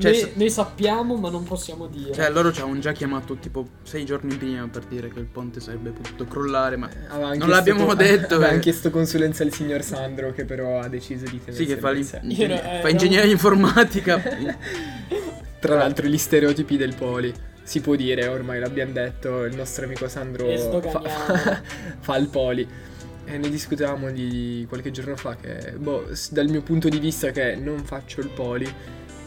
Cioè, 0.00 0.12
noi, 0.12 0.30
noi 0.34 0.50
sappiamo, 0.50 1.16
ma 1.16 1.28
non 1.28 1.44
possiamo 1.44 1.86
dire. 1.88 2.12
Cioè, 2.14 2.30
loro 2.30 2.50
ci 2.52 2.60
avevano 2.60 2.80
già 2.80 2.92
chiamato 2.92 3.34
tipo 3.36 3.68
sei 3.82 4.06
giorni 4.06 4.34
prima 4.34 4.66
per 4.72 4.84
dire 4.84 5.10
che 5.12 5.18
il 5.18 5.26
ponte 5.26 5.60
sarebbe 5.60 5.90
potuto 5.90 6.24
crollare, 6.24 6.76
ma 6.76 6.86
Avevamo 6.86 7.20
non 7.20 7.32
chiesto 7.32 7.46
l'abbiamo 7.54 7.94
detto. 7.94 8.34
Avevamo 8.36 8.56
eh. 8.56 8.60
chiesto 8.60 8.90
consulenza 8.90 9.42
al 9.42 9.52
signor 9.52 9.82
Sandro 9.82 10.32
che 10.32 10.44
però 10.46 10.80
ha 10.80 10.88
deciso 10.88 11.24
di 11.26 11.38
tenere 11.38 11.52
Sì, 11.62 11.66
che 11.66 11.76
fa, 11.76 11.88
servizio. 11.88 12.18
l'in- 12.22 12.30
Io 12.30 12.46
no- 12.46 12.52
ingegner- 12.54 12.64
eh, 12.64 12.76
fa 12.80 12.82
no. 12.82 12.88
ingegneria 12.88 13.30
informatica. 13.30 14.22
Tra 15.60 15.74
l'altro 15.76 16.06
gli 16.06 16.18
stereotipi 16.18 16.76
del 16.78 16.94
poli. 16.94 17.32
Si 17.62 17.80
può 17.80 17.94
dire, 17.94 18.26
ormai 18.26 18.58
l'abbiamo 18.58 18.92
detto, 18.92 19.44
il 19.44 19.54
nostro 19.54 19.84
amico 19.84 20.08
Sandro 20.08 20.46
fa, 20.48 20.56
sdoganiamo. 20.56 21.58
fa 22.00 22.16
il 22.16 22.28
poli. 22.28 22.68
E 23.30 23.38
ne 23.38 23.48
discutevamo 23.48 24.10
di 24.10 24.66
qualche 24.68 24.90
giorno 24.90 25.14
fa 25.14 25.36
che, 25.36 25.74
boh, 25.78 26.08
dal 26.30 26.48
mio 26.48 26.62
punto 26.62 26.88
di 26.88 26.98
vista 26.98 27.30
che 27.30 27.54
non 27.54 27.84
faccio 27.84 28.20
il 28.20 28.28
poli, 28.28 28.68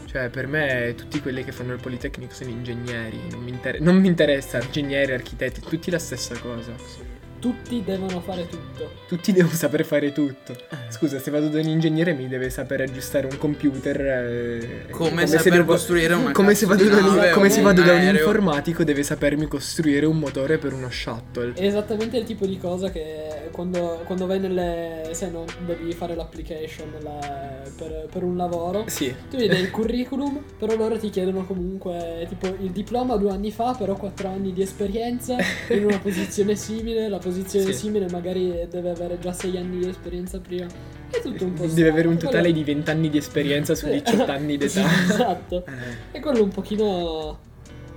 cioè 0.04 0.28
per 0.28 0.46
me 0.46 0.92
tutti 0.94 1.22
quelli 1.22 1.42
che 1.42 1.52
fanno 1.52 1.72
il 1.72 1.80
politecnico 1.80 2.34
sono 2.34 2.50
ingegneri, 2.50 3.18
non 3.30 3.42
mi, 3.42 3.50
inter- 3.50 3.80
non 3.80 3.96
mi 3.96 4.08
interessa, 4.08 4.60
ingegneri, 4.62 5.12
architetti, 5.12 5.62
tutti 5.62 5.90
la 5.90 5.98
stessa 5.98 6.38
cosa. 6.38 7.03
Tutti 7.44 7.82
devono 7.84 8.22
fare 8.22 8.48
tutto. 8.48 8.90
Tutti 9.06 9.30
devono 9.30 9.52
saper 9.54 9.84
fare 9.84 10.12
tutto. 10.12 10.56
Scusa, 10.88 11.18
se 11.18 11.30
vado 11.30 11.48
da 11.48 11.60
un 11.60 11.68
ingegnere 11.68 12.14
mi 12.14 12.26
deve 12.26 12.48
saper 12.48 12.80
aggiustare 12.80 13.26
un 13.30 13.36
computer. 13.36 14.00
eh, 14.00 14.86
Come 14.90 15.26
se 15.26 15.36
saper 15.36 15.52
devo- 15.52 15.72
costruire 15.72 16.14
una 16.14 16.32
come 16.32 16.54
se 16.54 16.64
vado, 16.64 16.88
da 16.88 16.96
un, 16.96 17.14
nave 17.16 17.30
come 17.32 17.50
se 17.50 17.60
vado 17.60 17.82
da 17.82 17.92
un 17.92 18.02
informatico 18.02 18.82
deve 18.82 19.02
sapermi 19.02 19.46
costruire 19.46 20.06
un 20.06 20.18
motore 20.18 20.56
per 20.56 20.72
uno 20.72 20.88
shuttle. 20.90 21.52
È 21.52 21.66
esattamente 21.66 22.16
il 22.16 22.24
tipo 22.24 22.46
di 22.46 22.56
cosa 22.58 22.90
che 22.90 23.48
quando, 23.50 24.00
quando 24.06 24.24
vai 24.24 24.40
nelle. 24.40 25.02
Se 25.14 25.30
no, 25.30 25.44
devi 25.64 25.92
fare 25.92 26.14
l'application 26.14 26.88
la- 27.00 27.62
per, 27.76 28.08
per 28.10 28.22
un 28.24 28.36
lavoro. 28.36 28.84
Sì. 28.88 29.14
Tu 29.30 29.36
gli 29.36 29.46
dai 29.46 29.60
il 29.60 29.70
curriculum, 29.70 30.42
però 30.58 30.74
loro 30.76 30.98
ti 30.98 31.08
chiedono 31.10 31.44
comunque 31.46 32.26
tipo 32.28 32.46
il 32.48 32.70
diploma 32.70 33.16
due 33.16 33.30
anni 33.30 33.50
fa, 33.52 33.74
però 33.74 33.94
quattro 33.94 34.28
anni 34.28 34.52
di 34.52 34.62
esperienza 34.62 35.36
in 35.70 35.84
una 35.84 35.98
posizione 36.02 36.56
simile. 36.56 37.08
La 37.08 37.18
posizione 37.18 37.66
Sì. 37.66 37.72
simile 37.74 38.08
magari 38.10 38.66
deve 38.68 38.90
avere 38.90 39.18
già 39.18 39.32
sei 39.32 39.56
anni 39.56 39.78
di 39.78 39.88
esperienza 39.88 40.40
prima. 40.40 40.66
È 41.10 41.20
tutto 41.20 41.44
un 41.44 41.52
po' 41.52 41.66
Deve 41.66 41.88
avere 41.90 42.08
un 42.08 42.16
totale 42.18 42.40
Quello- 42.50 42.56
di 42.56 42.64
20 42.64 42.90
anni 42.90 43.08
di 43.10 43.18
esperienza 43.18 43.74
su 43.76 43.86
Sì. 43.86 43.92
18 44.02 44.30
anni 44.32 44.52
Sì, 44.52 44.56
d'età. 44.58 44.82
esatto. 45.14 45.64
Eh, 46.12 46.16
E 46.18 46.20
quello 46.20 46.42
un 46.42 46.48
pochino 46.50 47.38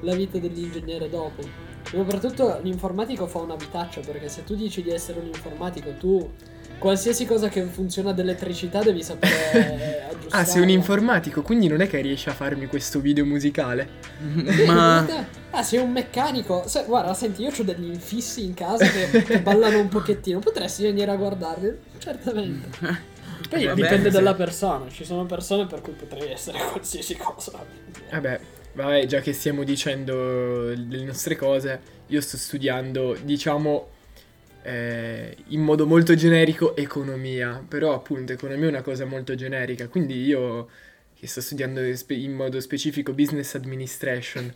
la 0.02 0.14
vita 0.14 0.38
dell'ingegnere 0.38 1.10
dopo. 1.10 1.42
Soprattutto 1.90 2.60
l'informatico 2.64 3.28
fa 3.28 3.40
una 3.40 3.56
vitaccia 3.56 4.02
perché 4.02 4.28
se 4.28 4.44
tu 4.44 4.56
dici 4.56 4.84
di 4.84 4.90
essere 4.92 5.20
un 5.20 5.28
informatico, 5.28 5.92
tu 5.98 6.30
qualsiasi 6.78 7.26
cosa 7.26 7.50
che 7.50 7.64
funziona 7.64 8.12
d'elettricità 8.14 8.82
devi 8.82 9.04
sapere 9.04 10.06
aggiustare. 10.10 10.44
Ah, 10.44 10.46
sei 10.46 10.62
un 10.62 10.70
informatico, 10.70 11.42
quindi 11.42 11.68
non 11.68 11.82
è 11.82 11.88
che 11.88 12.00
riesci 12.02 12.30
a 12.30 12.34
farmi 12.34 12.68
questo 12.68 13.00
video 13.00 13.26
musicale. 13.26 13.90
ma 14.66 15.06
Ah, 15.58 15.64
sei 15.64 15.80
un 15.80 15.92
meccanico. 15.92 16.68
Se- 16.68 16.84
guarda, 16.86 17.16
senti, 17.16 17.42
io 17.42 17.50
ho 17.58 17.64
degli 17.64 17.88
infissi 17.88 18.44
in 18.44 18.54
casa 18.54 18.86
che, 18.86 19.24
che 19.24 19.42
ballano 19.42 19.80
un 19.80 19.88
pochettino. 19.88 20.38
Potresti 20.38 20.84
venire 20.84 21.10
a 21.10 21.16
guardarli? 21.16 21.76
Certamente. 21.98 22.78
Poi 23.50 23.66
Va 23.66 23.74
dipende 23.74 24.12
dalla 24.12 24.32
sì. 24.32 24.38
persona. 24.38 24.86
Ci 24.90 25.04
sono 25.04 25.26
persone 25.26 25.66
per 25.66 25.82
cui 25.82 25.94
potrei 25.94 26.32
essere 26.32 26.60
qualsiasi 26.60 27.16
cosa. 27.16 27.64
Vabbè, 28.12 28.40
vabbè, 28.74 29.06
già 29.08 29.20
che 29.20 29.34
stiamo 29.34 29.64
dicendo 29.64 30.68
le 30.70 31.04
nostre 31.04 31.36
cose, 31.36 31.80
io 32.08 32.22
sto 32.22 32.38
studiando, 32.38 33.18
diciamo, 33.24 33.88
eh, 34.68 35.34
in 35.48 35.62
modo 35.62 35.88
molto 35.88 36.14
generico 36.14 36.76
economia, 36.76 37.64
però 37.66 37.94
appunto 37.94 38.34
economia 38.34 38.66
è 38.66 38.70
una 38.70 38.82
cosa 38.82 39.06
molto 39.06 39.34
generica, 39.34 39.88
quindi 39.88 40.26
io 40.26 40.68
che 41.18 41.26
sto 41.26 41.40
studiando 41.40 41.82
in 42.10 42.34
modo 42.34 42.60
specifico 42.60 43.14
business 43.14 43.56
administration, 43.56 44.54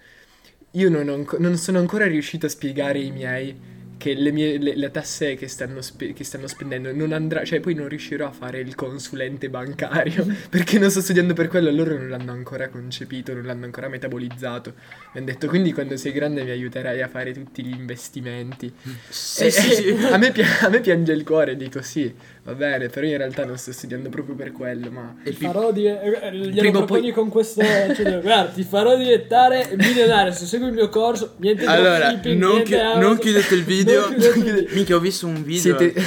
io 0.71 0.89
non, 0.89 1.07
ho 1.07 1.37
non 1.37 1.55
sono 1.55 1.79
ancora 1.79 2.07
riuscito 2.07 2.45
a 2.45 2.49
spiegare 2.49 2.99
ai 2.99 3.11
miei 3.11 3.57
che 4.01 4.15
le 4.15 4.31
mie 4.31 4.57
le, 4.57 4.75
le 4.75 4.89
tasse 4.89 5.35
che 5.35 5.47
stanno, 5.47 5.79
spe- 5.81 6.13
che 6.13 6.23
stanno 6.23 6.47
spendendo 6.47 6.91
non 6.91 7.11
andrà, 7.13 7.43
cioè 7.43 7.59
poi 7.59 7.75
non 7.75 7.87
riuscirò 7.87 8.25
a 8.25 8.31
fare 8.31 8.59
il 8.59 8.73
consulente 8.73 9.47
bancario 9.49 10.25
perché 10.49 10.79
non 10.79 10.89
sto 10.89 11.01
studiando 11.01 11.33
per 11.33 11.47
quello, 11.47 11.69
loro 11.69 11.95
non 11.97 12.09
l'hanno 12.09 12.31
ancora 12.31 12.67
concepito, 12.69 13.33
non 13.33 13.43
l'hanno 13.43 13.65
ancora 13.65 13.87
metabolizzato. 13.89 14.73
Mi 15.13 15.19
hanno 15.19 15.25
detto 15.25 15.47
quindi 15.47 15.71
quando 15.71 15.97
sei 15.97 16.11
grande 16.13 16.43
mi 16.43 16.49
aiuterai 16.49 17.01
a 17.01 17.07
fare 17.07 17.31
tutti 17.31 17.63
gli 17.63 17.73
investimenti. 17.75 18.73
sì, 19.07 19.43
E- 19.45 19.51
sì, 19.51 19.69
sì. 19.75 19.89
a, 20.09 20.17
me 20.17 20.33
a 20.61 20.69
me 20.69 20.79
piange 20.79 21.11
il 21.13 21.23
cuore, 21.23 21.55
dico 21.55 21.81
sì, 21.83 22.11
va 22.43 22.53
bene, 22.53 22.87
però 22.87 23.05
in 23.05 23.17
realtà 23.17 23.45
non 23.45 23.57
sto 23.57 23.71
studiando 23.71 24.09
proprio 24.09 24.33
per 24.35 24.51
quello, 24.51 24.89
ma... 24.89 25.15
E 25.23 25.31
pi- 25.31 25.45
farò 25.45 25.71
di, 25.71 25.85
eh, 25.85 26.31
glielo 26.33 26.51
prima 26.55 26.67
o 26.69 26.71
proponi 26.85 27.01
poi- 27.01 27.11
con 27.11 27.29
questo 27.29 27.61
cioè, 27.61 28.19
guarda 28.21 28.51
ti 28.51 28.63
farò 28.63 28.97
diventare 28.97 29.75
milionario 29.77 30.31
se 30.33 30.45
segui 30.45 30.67
il 30.67 30.73
mio 30.73 30.89
corso 30.89 31.35
niente 31.37 31.65
Allora, 31.65 31.99
dropshipping, 32.09 32.39
non, 32.39 32.51
niente 32.53 32.75
chi- 32.75 32.99
non 32.99 33.17
chiudete 33.19 33.53
il 33.55 33.63
video. 33.63 34.01
Non 34.09 34.17
chiudete 34.17 34.37
il 34.37 34.43
video. 34.43 34.69
Minchia, 34.75 34.95
ho 34.95 34.99
visto 34.99 35.27
un 35.27 35.43
video. 35.43 35.77
Siete... 35.77 36.01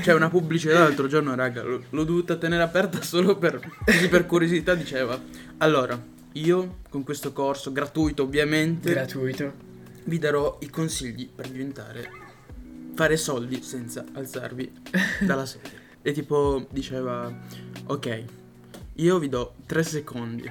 C'è 0.00 0.12
una 0.12 0.28
pubblicità 0.28 0.78
l'altro 0.80 1.06
giorno, 1.06 1.34
raga. 1.34 1.62
l- 1.62 1.80
L'ho 1.90 2.04
dovuta 2.04 2.36
tenere 2.36 2.62
aperta 2.62 3.00
solo 3.02 3.36
per, 3.36 3.60
così 3.84 4.08
per 4.08 4.26
curiosità. 4.26 4.74
Diceva: 4.74 5.20
Allora, 5.58 6.00
io 6.32 6.78
con 6.90 7.04
questo 7.04 7.32
corso, 7.32 7.70
gratuito 7.72 8.24
ovviamente, 8.24 8.90
Gratuito. 8.92 9.52
vi 10.04 10.18
darò 10.18 10.58
i 10.60 10.68
consigli 10.68 11.28
per 11.32 11.46
diventare. 11.48 12.24
Fare 12.96 13.16
soldi 13.16 13.62
senza 13.62 14.04
alzarvi 14.14 14.72
dalla 15.20 15.46
sedia. 15.46 15.70
E 16.02 16.12
tipo 16.12 16.66
diceva: 16.70 17.32
Ok, 17.86 18.24
io 18.94 19.18
vi 19.18 19.28
do 19.28 19.54
3 19.66 19.82
secondi. 19.84 20.50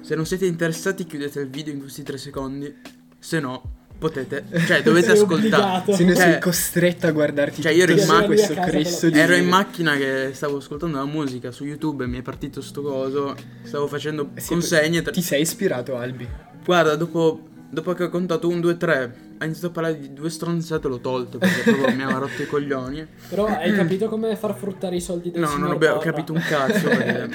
Se 0.00 0.14
non 0.14 0.24
siete 0.26 0.46
interessati, 0.46 1.04
chiudete 1.06 1.40
il 1.40 1.48
video 1.48 1.72
in 1.74 1.80
questi 1.80 2.02
3 2.02 2.16
secondi. 2.18 2.74
Se 3.18 3.40
no, 3.40 3.62
potete. 3.98 4.44
Cioè, 4.66 4.82
dovete 4.84 5.06
Sei 5.06 5.16
ascoltare. 5.16 5.62
obbligato. 5.62 5.92
Se 5.94 6.04
non 6.04 6.14
Cioè- 6.14 6.30
sei 6.32 6.40
costretto 6.40 7.06
a 7.06 7.10
guardarti 7.12 7.62
Cioè, 7.62 7.72
io 7.72 7.84
ero 7.84 7.92
in 7.92 8.06
macchina- 8.06 8.26
questo 8.26 8.54
Cristo 8.54 9.08
di 9.08 9.18
Ero 9.18 9.34
in 9.34 9.46
macchina 9.48 9.96
che 9.96 10.30
stavo 10.34 10.58
ascoltando 10.58 10.98
la 10.98 11.06
musica 11.06 11.50
su 11.50 11.64
YouTube 11.64 12.04
e 12.04 12.06
mi 12.06 12.18
è 12.18 12.22
partito 12.22 12.60
sto 12.60 12.82
coso. 12.82 13.34
Stavo 13.62 13.86
facendo 13.86 14.30
Eh 14.34 14.40
sì, 14.40 14.48
consegne. 14.48 15.00
tra- 15.00 15.10
Ti 15.12 15.22
sei 15.22 15.40
ispirato, 15.40 15.96
Albi? 15.96 16.28
Guarda, 16.62 16.94
dopo, 16.96 17.40
dopo 17.74 17.92
che 17.92 18.04
ho 18.04 18.08
contato 18.08 18.48
1, 18.48 18.60
2, 18.60 18.76
3, 18.78 19.14
ha 19.38 19.44
iniziato 19.44 19.66
a 19.66 19.70
parlare 19.70 19.98
di 19.98 20.12
due 20.12 20.30
stronzate, 20.30 20.88
l'ho 20.88 21.00
tolto 21.00 21.38
perché 21.38 21.62
proprio 21.62 21.94
mi 21.94 22.02
aveva 22.02 22.20
rotto 22.20 22.40
i 22.40 22.46
coglioni. 22.46 23.06
però 23.28 23.46
hai 23.46 23.74
capito 23.74 24.08
come 24.08 24.34
far 24.36 24.56
fruttare 24.56 24.96
i 24.96 25.00
soldi 25.00 25.30
del 25.30 25.42
No, 25.42 25.56
non 25.56 25.72
abbiamo 25.72 25.98
capito 25.98 26.32
un 26.32 26.40
cazzo 26.40 26.88
perché, 26.88 27.28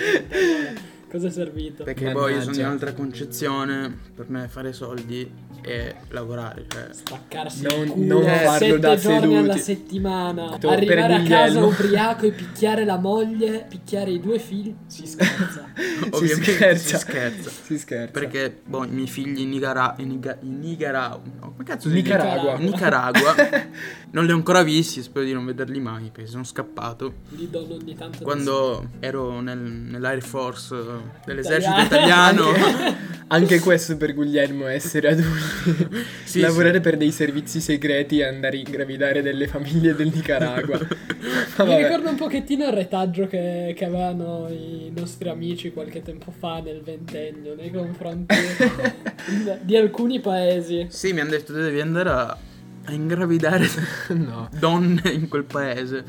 cosa 1.10 1.28
è 1.28 1.32
servito 1.32 1.84
perché 1.84 2.12
poi 2.12 2.34
io 2.34 2.42
sono 2.42 2.52
di 2.54 2.60
Mannaggia. 2.62 2.66
un'altra 2.68 2.94
concezione. 2.94 3.98
Per 4.16 4.30
me 4.30 4.48
fare 4.48 4.74
soldi 4.74 5.30
è 5.62 5.96
lavorare. 6.10 6.66
Cioè. 6.68 6.88
staccarsi 6.92 7.64
Non- 7.64 7.86
il 7.86 7.92
culo 7.92 8.20
non 8.22 8.24
farlo 8.30 8.58
sette 8.58 8.80
da 8.80 8.96
giorni 8.96 9.20
seduti. 9.20 9.36
alla 9.36 9.58
settimana 9.58 10.58
Per 10.58 10.70
arrivare 10.70 11.14
a 11.16 11.24
casa 11.24 11.64
ubriaco 11.66 12.26
e 12.26 12.32
picchiare 12.32 12.86
la 12.86 12.98
moglie 12.98 13.66
picchiare 13.70 14.12
i 14.12 14.20
due 14.20 14.40
figli 14.40 14.74
si 14.88 15.06
scherza 15.06 15.68
Ovviamente 16.12 16.52
scherza. 16.54 16.98
si 16.98 17.04
scherza. 17.06 17.50
Si 17.50 17.78
scherza. 17.78 18.12
Perché, 18.12 18.62
boh, 18.66 18.86
i 18.86 18.90
miei 18.90 19.08
figli 19.08 19.40
in, 19.42 19.52
in, 19.52 20.08
Niga- 20.08 20.38
Nicaragua. 20.42 21.22
No, 21.42 21.52
come 21.52 21.64
cazzo 21.64 21.90
si? 21.90 21.96
Nicaragua. 21.96 22.58
Nicaragua. 22.58 23.36
non 24.12 24.26
li 24.26 24.32
ho 24.32 24.36
ancora 24.36 24.64
visti, 24.64 25.02
spero 25.02 25.26
di 25.26 25.34
non 25.34 25.46
vederli 25.46 25.80
mai 25.80 26.10
perché 26.12 26.30
sono 26.30 26.44
scappato. 26.44 27.14
gli 27.30 27.46
do 27.48 27.68
ogni 27.70 27.96
tanto 27.96 28.24
Quando 28.24 28.90
ero 29.00 29.40
nel- 29.42 29.58
nell'Air 29.58 30.22
Force 30.22 30.76
eh, 30.76 30.99
dell'esercito 31.26 31.80
Italiano. 31.82 32.50
italiano. 32.52 33.08
Anche 33.32 33.60
questo 33.60 33.96
per 33.96 34.16
Guglielmo 34.16 34.66
essere 34.66 35.10
adulti. 35.10 35.88
Sì, 36.24 36.40
Lavorare 36.40 36.80
per 36.80 36.98
dei 36.98 37.12
servizi 37.12 37.62
segreti 37.62 38.18
e 38.18 38.24
andare 38.24 38.58
a 38.58 38.60
ingravidare 38.60 39.22
delle 39.22 39.46
famiglie 39.48 39.94
del 39.94 40.10
Nicaragua. 40.12 40.80
Mi 41.64 41.78
ricordo 41.78 42.10
un 42.10 42.16
pochettino 42.16 42.66
il 42.66 42.74
retaggio 42.74 43.28
che, 43.28 43.76
che 43.78 43.86
avevano 43.86 44.48
i 44.50 44.92
nostri 44.96 45.30
amici 45.30 45.72
qualche 45.72 46.02
tempo 46.02 46.34
fa 46.36 46.60
nel 46.62 46.82
ventennio 46.82 47.54
nei 47.54 47.72
confronti 47.72 48.36
di 49.62 49.78
alcuni 49.78 50.20
paesi. 50.20 50.88
Sì, 50.90 51.14
mi 51.14 51.20
hanno 51.20 51.30
detto 51.30 51.54
devi 51.54 51.82
andare 51.82 52.10
a, 52.10 52.38
a 52.86 52.92
ingravidare 52.92 53.68
No. 54.10 54.50
donne 54.58 55.08
in 55.12 55.28
quel 55.28 55.44
paese 55.44 56.04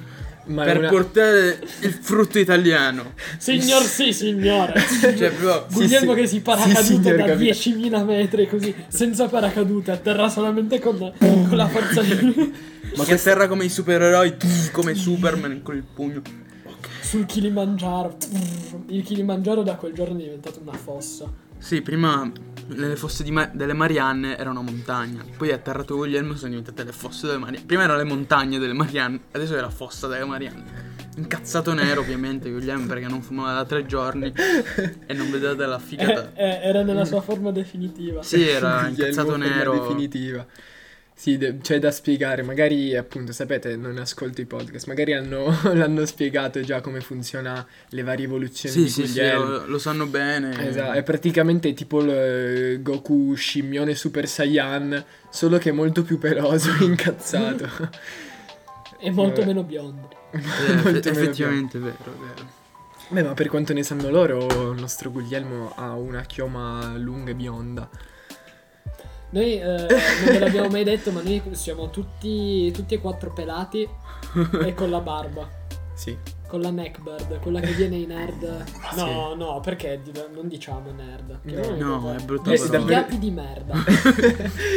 Ma 0.50 0.64
per 0.64 0.78
una- 0.78 0.88
portare 0.88 1.58
il 1.80 1.92
frutto 2.00 2.38
italiano. 2.38 3.14
Signor 3.38 3.82
sì, 3.82 4.12
signore. 4.12 4.74
Cioè, 5.16 5.32
Sì, 5.32 5.74
Guglielmo 5.74 6.14
sì. 6.14 6.20
che 6.20 6.26
si 6.26 6.34
Sì, 6.36 6.40
paracaduta 6.40 6.82
signor 6.82 7.16
da 7.16 7.24
capitano. 7.24 7.36
10.000 7.98 8.04
metri 8.04 8.46
così, 8.48 8.74
senza 8.88 9.26
paracadute, 9.28 9.90
atterra 9.92 10.28
solamente 10.28 10.78
con, 10.80 10.96
con 11.18 11.50
la 11.56 11.68
forza 11.68 12.02
di... 12.02 12.52
Ma 12.96 13.04
che 13.04 13.16
terra 13.16 13.46
come 13.46 13.64
i 13.64 13.68
supereroi, 13.68 14.34
come 14.72 14.94
Superman 14.94 15.62
con 15.62 15.76
il 15.76 15.84
pugno. 15.84 16.22
sul 17.00 17.24
Kilimangiaro. 17.26 18.16
Il 18.88 19.02
Kilimangiaro 19.04 19.62
da 19.62 19.74
quel 19.76 19.92
giorno 19.92 20.18
è 20.18 20.22
diventato 20.22 20.60
una 20.60 20.76
fossa. 20.76 21.26
Sì, 21.60 21.82
prima 21.82 22.30
le 22.72 22.96
fosse 22.96 23.22
di 23.22 23.30
Ma- 23.30 23.50
delle 23.52 23.72
Marianne 23.72 24.36
erano 24.36 24.60
una 24.60 24.70
montagna. 24.70 25.24
Poi 25.36 25.52
atterrato 25.52 25.96
Guglielmo 25.96 26.34
sono 26.36 26.50
diventate 26.50 26.84
le 26.84 26.92
fosse 26.92 27.26
delle 27.26 27.38
Marianne. 27.38 27.66
Prima 27.66 27.84
erano 27.84 27.98
le 27.98 28.04
montagne 28.04 28.58
delle 28.58 28.72
Marianne, 28.72 29.20
adesso 29.32 29.56
è 29.56 29.60
la 29.60 29.70
fossa 29.70 30.06
delle 30.06 30.24
Marianne. 30.24 30.88
Incazzato 31.16 31.74
nero, 31.74 32.00
ovviamente, 32.00 32.50
Guglielmo 32.50 32.86
perché 32.86 33.06
non 33.06 33.20
fumava 33.20 33.52
da 33.52 33.64
tre 33.64 33.84
giorni 33.84 34.32
e 35.06 35.12
non 35.12 35.30
vedeva 35.30 35.54
della 35.54 35.78
figata. 35.78 36.32
Eh, 36.34 36.44
eh, 36.44 36.60
era 36.62 36.82
nella 36.82 37.04
sua 37.04 37.20
forma 37.20 37.50
definitiva. 37.50 38.22
Sì, 38.22 38.46
era 38.48 38.82
Guglielmo 38.82 38.88
incazzato 38.88 39.30
forma 39.30 39.46
nero. 39.46 39.78
definitiva. 39.78 40.46
Sì, 41.20 41.36
de- 41.36 41.58
c'è 41.58 41.78
da 41.78 41.90
spiegare, 41.90 42.40
magari 42.42 42.96
appunto, 42.96 43.32
sapete, 43.32 43.76
non 43.76 43.98
ascolto 43.98 44.40
i 44.40 44.46
podcast, 44.46 44.86
magari 44.86 45.12
hanno- 45.12 45.54
l'hanno 45.74 46.06
spiegato 46.06 46.62
già 46.62 46.80
come 46.80 47.02
funziona 47.02 47.66
le 47.90 48.02
varie 48.02 48.24
evoluzioni 48.24 48.74
Sì, 48.74 48.82
di 48.84 48.88
sì, 48.88 49.06
sì, 49.06 49.12
Guglielmo. 49.18 49.44
lo, 49.44 49.66
lo 49.66 49.78
sanno 49.78 50.06
bene. 50.06 50.66
Esatto, 50.66 50.92
è 50.92 51.02
praticamente 51.02 51.74
tipo 51.74 52.00
il 52.00 52.80
Goku 52.80 53.34
scimmione 53.34 53.94
Super 53.94 54.26
Saiyan, 54.26 55.04
solo 55.28 55.58
che 55.58 55.72
molto 55.72 56.02
più 56.04 56.18
peloso 56.18 56.70
e 56.80 56.84
incazzato. 56.84 57.68
E 59.02 59.10
molto 59.10 59.40
Vabbè. 59.40 59.46
meno 59.46 59.62
biondo. 59.62 60.08
Eh, 60.32 60.38
Molto 60.38 60.88
eff- 60.88 61.04
meno 61.06 61.20
effettivamente 61.20 61.76
è 61.78 61.80
vero, 61.80 61.96
è 62.04 62.34
vero. 62.34 62.48
Beh, 63.08 63.22
ma 63.24 63.34
per 63.34 63.48
quanto 63.48 63.72
ne 63.72 63.82
sanno 63.82 64.08
loro, 64.10 64.72
il 64.72 64.80
nostro 64.80 65.10
Guglielmo 65.10 65.72
ha 65.76 65.94
una 65.96 66.20
chioma 66.22 66.96
lunga 66.96 67.30
e 67.30 67.34
bionda. 67.34 67.88
Noi 69.30 69.60
eh, 69.60 69.62
non 69.62 69.86
ve 70.24 70.38
l'abbiamo 70.38 70.68
mai 70.68 70.84
detto, 70.84 71.12
ma 71.12 71.22
noi 71.22 71.40
siamo 71.52 71.90
tutti, 71.90 72.70
tutti 72.72 72.94
e 72.94 73.00
quattro 73.00 73.32
pelati 73.32 73.88
e 74.64 74.74
con 74.74 74.90
la 74.90 75.00
barba. 75.00 75.48
Sì. 75.94 76.16
Con 76.48 76.62
la 76.62 76.70
neckbird, 76.70 77.38
quella 77.40 77.60
che 77.60 77.72
viene 77.72 77.96
i 77.96 78.06
nerd. 78.06 78.64
No, 78.96 79.34
no, 79.34 79.60
perché 79.60 80.00
non 80.34 80.48
diciamo 80.48 80.90
nerd. 80.90 81.38
No, 81.42 81.98
no, 81.98 82.14
è 82.14 82.20
brutta 82.24 82.50
Gli 82.50 82.56
sfigati 82.56 83.18
di 83.18 83.30
merda. 83.30 83.74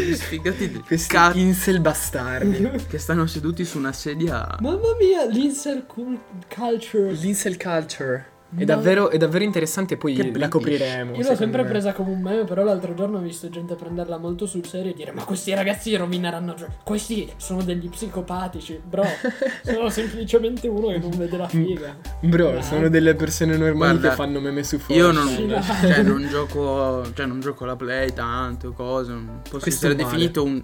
Gli 0.05 0.13
sfigati 0.13 0.69
di 0.69 0.79
Questi 0.79 1.13
cazzo 1.13 1.38
incel 1.38 1.79
bastardi. 1.79 2.69
che 2.88 2.98
stanno 3.00 3.25
seduti 3.25 3.65
su 3.65 3.79
una 3.79 3.93
sedia. 3.93 4.57
Mamma 4.60 4.95
mia, 5.00 5.25
l'insel 5.25 5.86
culture. 5.88 7.12
L'incel 7.13 7.57
culture. 7.57 8.32
È 8.55 8.65
davvero, 8.65 9.10
è 9.10 9.17
davvero 9.17 9.43
interessante, 9.43 9.98
poi 9.98 10.13
Che 10.13 10.31
la 10.38 10.48
copriremo. 10.48 11.15
Io 11.15 11.27
l'ho 11.27 11.36
sempre 11.36 11.63
me. 11.63 11.69
presa 11.69 11.91
come 11.93 12.12
un 12.12 12.22
meme, 12.22 12.43
però 12.43 12.63
l'altro 12.63 12.93
giorno 12.93 13.17
ho 13.17 13.22
visto 13.22 13.50
gente 13.50 13.75
prenderla 13.75 14.17
molto 14.17 14.45
sul 14.45 14.65
serio 14.65 14.91
e 14.91 14.93
dire 14.93 15.12
Ma 15.12 15.24
questi 15.24 15.53
ragazzi 15.53 15.95
rovineranno 15.95 16.53
gio- 16.53 16.67
Questi 16.83 17.31
sono 17.38 17.63
degli 17.63 17.89
psicopatici 17.89 18.79
Bro, 18.83 19.03
sono 19.63 19.89
semplicemente 19.89 20.67
uno 20.67 20.88
che 20.89 21.00
non 21.00 21.10
vede 21.12 21.38
la 21.38 21.48
figa 21.48 21.98
Bro, 22.22 22.57
Ah. 22.57 22.62
sono 22.62 22.89
delle 22.89 23.15
persone 23.15 23.57
normali 23.57 23.75
Guarda, 23.98 24.10
che 24.10 24.15
fanno 24.15 24.39
meme 24.39 24.63
su 24.63 24.77
Fortnite. 24.77 25.01
Io 25.01 25.12
non, 25.12 25.27
Sì, 25.27 25.48
cioè, 25.88 26.01
non 26.03 26.27
gioco. 26.27 27.12
Cioè, 27.13 27.25
non 27.25 27.39
gioco 27.39 27.63
alla 27.63 27.75
play 27.75 28.13
tanto, 28.13 28.72
cose. 28.74 29.12
Non 29.12 29.39
posso 29.43 29.60
Questo 29.60 29.88
essere 29.88 29.95
male. 29.95 30.03
definito 30.05 30.43
un 30.43 30.62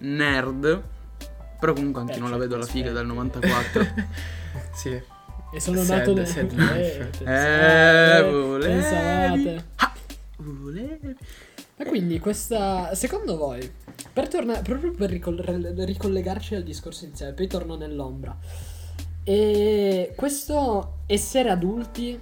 nerd. 0.00 0.82
Però 1.60 1.72
comunque 1.72 2.00
anche 2.02 2.14
Eh, 2.14 2.18
non 2.18 2.28
la 2.30 2.36
cioè, 2.36 2.42
vedo 2.44 2.54
alla 2.56 2.66
figa 2.66 2.90
dal 2.90 3.06
94. 3.06 3.86
Sì. 4.74 5.00
E 5.52 5.60
sono 5.60 5.82
Sad, 5.82 5.98
nato 5.98 6.14
nel 6.14 6.26
sad 6.26 6.50
eh, 6.52 6.54
life. 6.56 7.10
pensate, 7.18 8.26
Eh, 8.26 8.30
volevi. 8.30 8.72
Pensate 8.72 9.64
Volevi. 10.38 11.16
Ma 11.76 11.84
quindi 11.86 12.18
questa, 12.18 12.94
secondo 12.94 13.36
voi, 13.36 13.70
per 14.12 14.28
tornare, 14.28 14.62
proprio 14.62 14.92
per 14.92 15.10
ricol- 15.10 15.40
ricollegarci 15.40 16.54
al 16.54 16.62
discorso 16.62 17.04
iniziale, 17.04 17.32
poi 17.32 17.46
torno 17.48 17.76
nell'ombra. 17.76 18.36
E 19.24 20.12
questo 20.16 20.98
essere 21.06 21.50
adulti, 21.50 22.20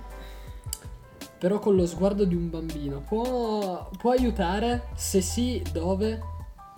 però 1.38 1.58
con 1.58 1.76
lo 1.76 1.86
sguardo 1.86 2.24
di 2.24 2.34
un 2.34 2.50
bambino, 2.50 3.00
può, 3.00 3.88
può 3.96 4.10
aiutare? 4.10 4.88
Se 4.94 5.20
sì, 5.20 5.62
dove? 5.72 6.20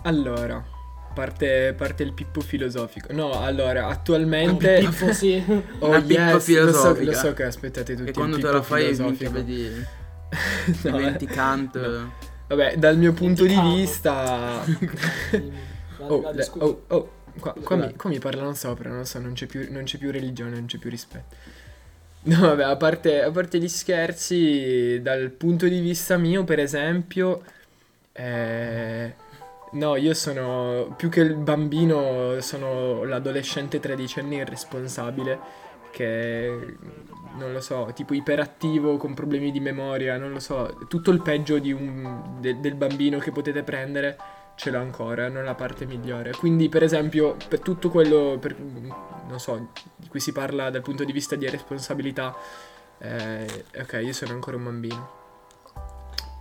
Allora, 0.03 0.63
parte, 1.13 1.73
parte 1.77 2.03
il 2.03 2.13
pippo 2.13 2.41
filosofico. 2.41 3.13
No, 3.13 3.41
allora, 3.41 3.87
attualmente... 3.87 4.79
Piffo, 4.79 5.13
sì. 5.13 5.43
Oh 5.79 5.89
Una 5.89 5.97
yes, 5.99 6.31
lo 6.31 6.39
so, 6.39 6.39
filosofica. 6.39 7.11
lo 7.11 7.17
so 7.17 7.33
che 7.33 7.43
aspettate 7.43 7.93
tutti 7.93 8.07
E 8.07 8.09
il 8.09 8.15
quando 8.15 8.35
te 8.35 8.41
pippo 8.41 8.55
la 8.55 8.61
fai, 8.61 8.93
vedi. 8.93 9.85
No, 10.83 10.97
Diventi 10.97 11.25
eh. 11.25 11.27
Kant. 11.27 11.79
No. 11.79 12.13
Vabbè, 12.47 12.77
dal 12.77 12.97
mio 12.97 13.13
punto 13.13 13.45
di 13.45 13.59
vista... 13.59 14.63
Oh, 16.05 16.31
le- 16.33 16.49
oh, 16.57 16.83
oh, 16.87 17.11
qua, 17.39 17.55
qua 17.63 17.75
mi, 17.77 17.95
qua 17.95 18.09
mi 18.09 18.19
parlano 18.19 18.53
sopra, 18.53 18.89
non 18.89 18.97
lo 18.99 19.03
so, 19.05 19.19
non 19.19 19.31
c'è, 19.33 19.45
più, 19.45 19.71
non 19.71 19.83
c'è 19.83 19.97
più 19.97 20.11
religione, 20.11 20.55
non 20.55 20.65
c'è 20.65 20.77
più 20.77 20.89
rispetto. 20.89 21.35
No, 22.23 22.39
vabbè, 22.39 22.63
a 22.63 22.75
parte, 22.77 23.21
a 23.21 23.31
parte 23.31 23.59
gli 23.59 23.67
scherzi, 23.67 24.99
dal 25.01 25.29
punto 25.31 25.67
di 25.67 25.79
vista 25.79 26.17
mio, 26.17 26.43
per 26.43 26.59
esempio, 26.59 27.43
eh, 28.13 29.13
no, 29.73 29.95
io 29.95 30.13
sono, 30.13 30.93
più 30.97 31.09
che 31.09 31.21
il 31.21 31.35
bambino, 31.35 32.39
sono 32.41 33.03
l'adolescente 33.03 33.79
tredicenne 33.79 34.35
irresponsabile, 34.37 35.39
che, 35.91 36.75
non 37.37 37.53
lo 37.53 37.61
so, 37.61 37.91
tipo 37.93 38.13
iperattivo, 38.13 38.97
con 38.97 39.13
problemi 39.13 39.51
di 39.51 39.59
memoria, 39.59 40.17
non 40.17 40.31
lo 40.31 40.39
so, 40.39 40.85
tutto 40.87 41.11
il 41.11 41.21
peggio 41.21 41.55
un, 41.55 42.37
de- 42.39 42.59
del 42.59 42.75
bambino 42.75 43.19
che 43.19 43.31
potete 43.31 43.63
prendere 43.63 44.17
ce 44.55 44.69
l'ho 44.69 44.79
ancora, 44.79 45.29
non 45.29 45.43
la 45.43 45.55
parte 45.55 45.85
migliore. 45.85 46.31
Quindi, 46.31 46.69
per 46.69 46.83
esempio, 46.83 47.35
per 47.47 47.59
tutto 47.59 47.89
quello, 47.89 48.37
per- 48.39 48.57
non 48.59 49.39
so, 49.39 49.69
di 49.95 50.07
cui 50.07 50.19
si 50.19 50.31
parla 50.31 50.69
dal 50.69 50.81
punto 50.81 51.03
di 51.03 51.11
vista 51.11 51.35
di 51.35 51.49
responsabilità, 51.49 52.35
eh, 52.99 53.65
ok, 53.79 53.99
io 54.03 54.13
sono 54.13 54.33
ancora 54.33 54.57
un 54.57 54.63
bambino. 54.63 55.22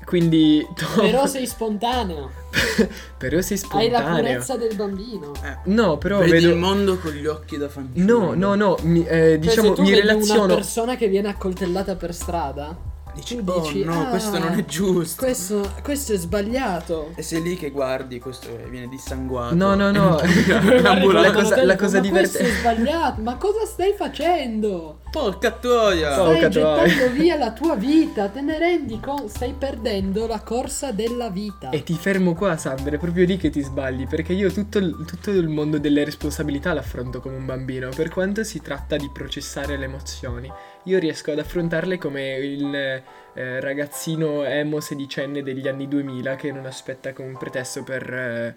Quindi, 0.05 0.67
Però 0.97 1.27
sei 1.27 1.47
spontaneo. 1.47 2.31
però 3.17 3.41
sei 3.41 3.59
Hai 3.71 3.89
la 3.89 3.99
spontaneo. 4.01 4.23
purezza 4.23 4.57
del 4.57 4.75
bambino. 4.75 5.33
Eh, 5.43 5.57
No, 5.71 5.97
però 5.99 6.19
vedi 6.19 6.31
vedo... 6.33 6.49
il 6.51 6.57
mondo 6.57 6.99
con 6.99 7.13
gli 7.13 7.27
occhi 7.27 7.57
da 7.57 7.69
fanciullo. 7.69 8.19
No, 8.19 8.35
no, 8.35 8.55
no, 8.55 8.77
mi- 8.83 9.05
eh, 9.07 9.07
Cioè, 9.07 9.39
diciamo, 9.39 9.69
se 9.69 9.75
tu 9.75 9.83
mi 9.83 9.91
vedi 9.91 10.01
relaziono... 10.01 10.45
una 10.45 10.55
persona 10.55 10.97
che 10.97 11.09
viene 11.09 11.29
accoltellata 11.29 11.95
per 11.97 12.13
strada, 12.15 12.77
Dici, 13.15 13.43
tu 13.45 13.51
oh, 13.51 13.61
dici, 13.61 13.85
no, 13.85 14.03
"Ah, 14.03 14.07
questo 14.07 14.39
non 14.39 14.53
è 14.59 14.65
giusto. 14.65 15.23
questo, 15.25 15.71
questo 15.83 16.13
è 16.15 16.17
sbagliato. 16.17 17.13
E 17.15 17.23
sei 17.23 17.43
lì 17.43 17.57
che 17.57 17.71
guardi, 17.71 18.19
questo 18.19 18.49
viene 18.71 18.89
dissanguato. 18.89 19.55
No, 19.55 19.75
no, 19.75 19.91
no. 19.91 20.19
La 21.13 21.31
cosa- 21.33 21.63
la 21.63 21.77
cosa 21.77 21.77
ma 21.77 21.77
questo 21.77 21.97
è 21.97 22.01
divertente- 22.01 22.53
sbagliato. 22.59 23.21
Ma 23.21 23.37
cosa 23.37 23.67
stai 23.67 23.95
facendo? 23.97 25.01
Porca 25.11 25.51
troia! 25.51 26.13
Stai 26.15 26.41
catoia. 26.41 26.49
gettando 26.49 27.13
via 27.13 27.37
la 27.37 27.53
tua 27.53 27.75
vita. 27.77 28.29
Te 28.29 28.41
ne 28.41 28.59
rendi 28.59 28.99
conto? 28.99 29.29
Stai 29.29 29.55
perdendo 29.57 30.27
la 30.27 30.41
corsa 30.41 30.91
della 30.91 31.29
vita. 31.29 31.69
E 31.71 31.83
ti 31.83 31.95
fermo 31.95 32.35
qua, 32.35 32.57
Sandra, 32.57 32.97
è 32.97 32.99
proprio 32.99 33.27
lì 33.27 33.37
che 33.37 33.51
ti 33.51 33.61
sbagli, 33.61 34.07
perché 34.07 34.33
io 34.33 34.51
tutto 34.51 34.79
il, 34.79 35.05
tutto 35.07 35.31
il 35.31 35.49
mondo 35.49 35.79
delle 35.79 36.05
responsabilità 36.05 36.73
l'affronto 36.73 37.21
come 37.21 37.37
un 37.37 37.45
bambino, 37.45 37.91
per 37.95 38.09
quanto 38.09 38.43
si 38.43 38.61
tratta 38.63 38.97
di 38.97 39.11
processare 39.13 39.77
le 39.77 39.85
emozioni. 39.85 40.51
Io 40.85 40.99
riesco 40.99 41.31
ad 41.31 41.39
affrontarle 41.39 41.97
come 41.99 42.37
il 42.37 42.75
eh, 42.75 43.61
ragazzino 43.61 44.45
emo 44.45 44.81
sedicenne 44.81 45.43
degli 45.43 45.69
anni 45.69 45.87
2000 45.87 46.37
che 46.37 46.51
non 46.53 46.67
aspetta 46.67 47.13
come 47.13 47.29
un 47.29 47.39
pretesto 47.39 47.83
per... 47.83 48.13
eh, 48.13 48.55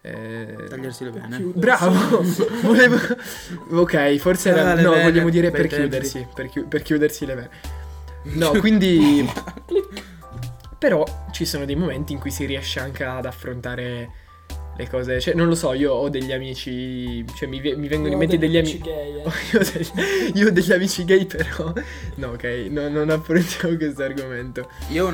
eh, 0.00 0.64
Tagliarsi 0.68 1.04
le 1.04 1.10
vene. 1.10 1.36
Chiudersi. 1.36 1.58
Bravo! 1.58 2.22
Volevo... 2.62 2.96
Ok, 3.70 4.16
forse 4.16 4.50
era... 4.50 4.70
Ah, 4.72 4.74
no, 4.80 4.92
vene, 4.92 5.02
vogliamo 5.02 5.28
dire 5.28 5.50
per 5.50 5.66
chiudersi, 5.66 6.26
per, 6.34 6.48
chi- 6.48 6.64
per 6.64 6.82
chiudersi 6.82 7.26
le 7.26 7.34
vene. 7.34 7.50
No, 8.34 8.50
quindi... 8.52 9.28
Però 10.78 11.04
ci 11.32 11.44
sono 11.44 11.64
dei 11.64 11.74
momenti 11.74 12.12
in 12.12 12.20
cui 12.20 12.30
si 12.30 12.44
riesce 12.46 12.78
anche 12.78 13.04
ad 13.04 13.26
affrontare 13.26 14.10
le 14.78 14.88
cose. 14.88 15.20
Cioè, 15.20 15.34
non 15.34 15.48
lo 15.48 15.54
so, 15.54 15.72
io 15.74 15.92
ho 15.92 16.08
degli 16.08 16.32
amici. 16.32 17.24
Cioè, 17.36 17.48
mi, 17.48 17.60
mi 17.60 17.88
vengono 17.88 18.06
in 18.06 18.12
Io 18.12 18.16
mente 18.18 18.38
degli 18.38 18.56
amici 18.56 18.80
amici. 18.82 18.90
gay, 18.90 19.16
eh. 19.18 19.22
Io, 19.52 19.58
ho 19.60 19.64
degli- 19.72 20.36
io 20.38 20.46
ho 20.46 20.50
degli 20.50 20.72
amici 20.72 21.04
gay, 21.04 21.24
però. 21.26 21.72
No, 22.14 22.28
ok, 22.28 22.44
no- 22.70 22.88
non 22.88 23.10
affrontiamo 23.10 23.76
questo 23.76 24.02
argomento. 24.02 24.68
Io. 24.90 25.12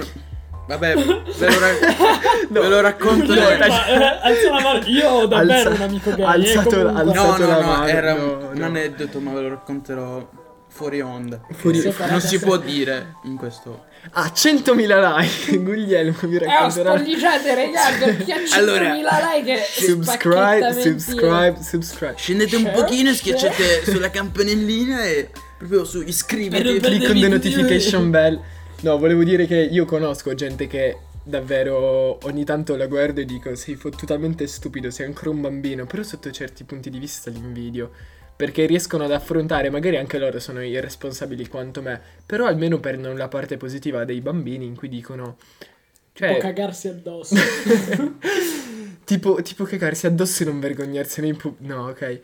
Vabbè, 0.66 0.94
ve 0.96 1.04
lo, 1.04 1.58
ra- 1.58 2.60
ve 2.60 2.68
lo 2.68 2.80
racconto. 2.80 3.34
No, 3.34 3.40
dai. 3.40 3.68
Ma, 3.68 3.86
eh, 3.86 4.18
alza 4.22 4.50
la 4.50 4.60
mano. 4.62 4.84
Io 4.86 5.08
ho 5.10 5.26
davvero 5.26 5.70
Alza- 5.70 5.82
un 5.82 5.88
amico 5.88 6.14
gay. 6.14 6.24
alzato- 6.24 6.76
eh, 6.88 6.92
alzato- 7.00 7.12
No, 7.12 7.36
no, 7.38 7.46
la 7.46 7.60
no, 7.60 7.66
mano, 7.66 7.86
era 7.86 8.14
no, 8.14 8.48
un 8.50 8.50
no. 8.54 8.64
aneddoto, 8.64 9.20
ma 9.20 9.32
ve 9.34 9.40
lo 9.42 9.48
racconterò 9.50 10.28
fuori 10.74 11.00
onda. 11.00 11.40
Fuori- 11.52 11.78
Separate 11.78 12.10
non 12.10 12.20
si 12.20 12.38
può 12.40 12.56
dire 12.56 13.14
in 13.24 13.36
questo. 13.36 13.84
Ah, 14.10 14.32
100.000 14.34 14.74
like! 14.74 15.58
Guglielmo 15.62 16.16
mi 16.22 16.34
Eh, 16.34 16.38
ho 16.38 16.48
racconterà. 16.48 16.96
spogliate, 16.98 17.54
regà, 17.54 17.80
perché 17.98 18.32
a 18.32 18.36
100.000 18.38 18.54
Allora, 18.54 18.92
like 18.92 19.56
Subscribe, 19.70 20.72
subscribe, 20.72 21.56
subscribe. 21.62 22.14
Scendete 22.16 22.56
un 22.56 22.70
pochino 22.74 23.10
e 23.10 23.14
schiacciate 23.14 23.84
sulla 23.84 24.10
campanellina 24.10 25.04
e 25.04 25.30
proprio 25.56 25.84
su 25.84 26.02
iscriviti. 26.02 26.80
Click 26.80 27.08
on 27.08 27.20
the 27.20 27.28
notification 27.28 28.10
bell. 28.10 28.40
No, 28.80 28.98
volevo 28.98 29.22
dire 29.22 29.46
che 29.46 29.56
io 29.56 29.84
conosco 29.84 30.34
gente 30.34 30.66
che 30.66 30.98
davvero 31.22 32.18
ogni 32.26 32.44
tanto 32.44 32.76
la 32.76 32.86
guardo 32.86 33.20
e 33.20 33.24
dico 33.24 33.54
sei 33.54 33.76
fottutamente 33.76 34.46
stupido, 34.46 34.90
sei 34.90 35.06
ancora 35.06 35.30
un 35.30 35.40
bambino, 35.40 35.86
però 35.86 36.02
sotto 36.02 36.30
certi 36.32 36.64
punti 36.64 36.90
di 36.90 36.98
vista 36.98 37.30
li 37.30 37.38
invidio. 37.38 37.90
Perché 38.36 38.66
riescono 38.66 39.04
ad 39.04 39.12
affrontare, 39.12 39.70
magari 39.70 39.96
anche 39.96 40.18
loro 40.18 40.40
sono 40.40 40.62
irresponsabili 40.62 41.46
quanto 41.48 41.82
me, 41.82 42.00
però 42.24 42.46
almeno 42.46 42.80
prendono 42.80 43.16
la 43.16 43.28
parte 43.28 43.56
positiva 43.56 44.04
dei 44.04 44.20
bambini 44.20 44.66
in 44.66 44.76
cui 44.76 44.88
dicono... 44.88 45.36
Può 46.12 46.26
Cioè, 46.26 46.38
cagarsi 46.38 46.88
addosso. 46.88 47.34
tipo, 49.04 49.42
tipo 49.42 49.64
cagarsi 49.64 50.06
addosso 50.06 50.42
e 50.42 50.46
non 50.46 50.60
vergognarsene 50.60 51.26
in 51.26 51.36
pubblico. 51.36 51.74
No, 51.74 51.88
ok. 51.88 52.20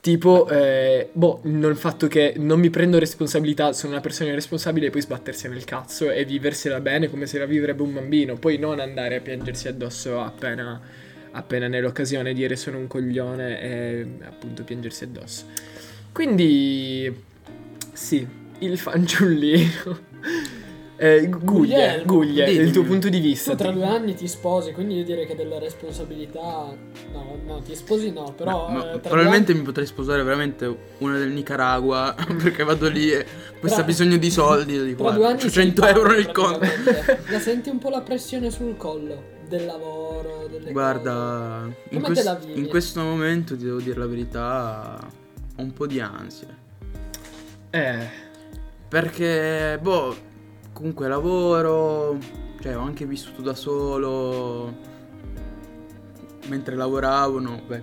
Tipo, 0.00 0.48
eh, 0.48 1.10
boh, 1.12 1.40
non 1.44 1.70
il 1.70 1.76
fatto 1.76 2.08
che 2.08 2.34
non 2.36 2.58
mi 2.58 2.70
prendo 2.70 2.98
responsabilità, 2.98 3.72
sono 3.72 3.92
una 3.92 4.00
persona 4.00 4.30
irresponsabile 4.30 4.86
e 4.86 4.90
poi 4.90 5.00
sbattersi 5.00 5.48
nel 5.48 5.62
cazzo 5.62 6.10
e 6.10 6.24
viversela 6.24 6.80
bene 6.80 7.08
come 7.08 7.26
se 7.26 7.38
la 7.38 7.46
vivrebbe 7.46 7.82
un 7.82 7.92
bambino. 7.92 8.36
Poi 8.36 8.58
non 8.58 8.80
andare 8.80 9.16
a 9.16 9.20
piangersi 9.20 9.68
addosso 9.68 10.20
appena, 10.20 10.80
appena 11.32 11.68
nell'occasione 11.68 12.32
dire 12.32 12.56
sono 12.56 12.78
un 12.78 12.86
coglione 12.86 13.60
e 13.60 14.06
appunto 14.24 14.62
piangersi 14.64 15.04
addosso. 15.04 15.44
Quindi, 16.12 17.12
sì, 17.92 18.26
il 18.58 18.78
fanciullino. 18.78 20.10
Eh, 21.02 21.28
Guglie, 21.28 22.04
Guglie, 22.06 22.48
il 22.48 22.70
tuo 22.70 22.84
punto 22.84 23.08
di 23.08 23.18
vista. 23.18 23.50
Tu 23.52 23.56
tra 23.56 23.72
due 23.72 23.86
anni 23.86 24.14
ti 24.14 24.28
sposi, 24.28 24.70
quindi 24.70 24.98
io 24.98 25.02
direi 25.04 25.26
che 25.26 25.34
delle 25.34 25.58
responsabilità. 25.58 26.72
No, 27.12 27.38
no, 27.44 27.60
ti 27.60 27.74
sposi 27.74 28.12
no, 28.12 28.32
però. 28.36 28.68
Ma- 28.68 28.74
ma 28.74 28.92
eh, 28.92 28.98
probabilmente 29.00 29.52
mi 29.52 29.62
potrei 29.62 29.84
sposare 29.84 30.22
veramente 30.22 30.72
una 30.98 31.18
del 31.18 31.30
Nicaragua 31.30 32.14
perché 32.40 32.62
vado 32.62 32.88
lì 32.88 33.10
e 33.10 33.26
questo 33.58 33.80
ha 33.80 33.82
bisogno 33.84 34.16
di 34.16 34.30
soldi. 34.30 34.74
Io 34.74 34.84
dico, 34.84 35.02
Tra 35.02 35.10
due 35.10 35.18
"Guarda, 35.22 35.38
anni 35.40 35.42
c'ho 35.42 35.50
100 35.50 35.82
sei 35.82 35.92
euro 35.92 36.12
nel 36.12 36.30
conto. 36.30 36.66
La 37.30 37.40
senti 37.40 37.68
un 37.68 37.78
po' 37.78 37.88
la 37.88 38.02
pressione 38.02 38.50
sul 38.52 38.76
collo 38.76 39.40
del 39.48 39.66
lavoro, 39.66 40.31
Guarda, 40.72 41.68
in, 41.90 42.02
vivi? 42.02 42.58
in 42.58 42.68
questo 42.68 43.02
momento 43.02 43.56
ti 43.56 43.64
devo 43.64 43.80
dire 43.80 43.98
la 43.98 44.06
verità, 44.06 44.98
ho 45.56 45.62
un 45.62 45.72
po' 45.72 45.86
di 45.86 46.00
ansia. 46.00 46.60
Eh, 47.70 48.30
Perché, 48.92 49.78
boh, 49.80 50.14
comunque 50.74 51.08
lavoro, 51.08 52.18
cioè 52.60 52.76
ho 52.76 52.82
anche 52.82 53.06
vissuto 53.06 53.40
da 53.40 53.54
solo 53.54 54.90
mentre 56.48 56.76
lavoravo, 56.76 57.40
no, 57.40 57.62
beh, 57.66 57.82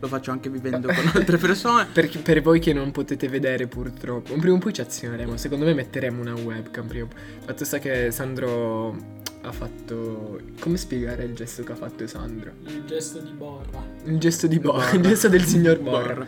lo 0.00 0.06
faccio 0.06 0.32
anche 0.32 0.50
vivendo 0.50 0.88
con 0.88 1.02
altre 1.14 1.38
persone. 1.38 1.86
Per, 1.90 2.20
per 2.20 2.42
voi 2.42 2.60
che 2.60 2.74
non 2.74 2.90
potete 2.90 3.26
vedere 3.26 3.68
purtroppo, 3.68 4.34
prima 4.34 4.56
o 4.56 4.58
poi 4.58 4.74
ci 4.74 4.82
azioneremo. 4.82 5.38
Secondo 5.38 5.64
me 5.64 5.72
metteremo 5.72 6.20
una 6.20 6.34
webcam 6.34 6.88
prima. 6.88 7.08
Fatto 7.42 7.64
sta 7.64 7.78
che 7.78 8.10
Sandro 8.10 9.22
ha 9.44 9.52
fatto... 9.52 10.40
Come 10.60 10.76
spiegare 10.76 11.24
il 11.24 11.34
gesto 11.34 11.62
che 11.62 11.72
ha 11.72 11.76
fatto 11.76 12.06
Sandro? 12.06 12.52
Il 12.66 12.84
gesto 12.86 13.18
di 13.20 13.30
borra. 13.30 13.84
Il 14.04 14.18
gesto 14.18 14.46
di 14.46 14.58
Borra, 14.58 14.78
Borra. 14.84 14.96
il 14.96 15.02
gesto 15.02 15.28
del 15.28 15.44
signor 15.44 15.78
Borra. 15.80 16.14
Borra. 16.14 16.26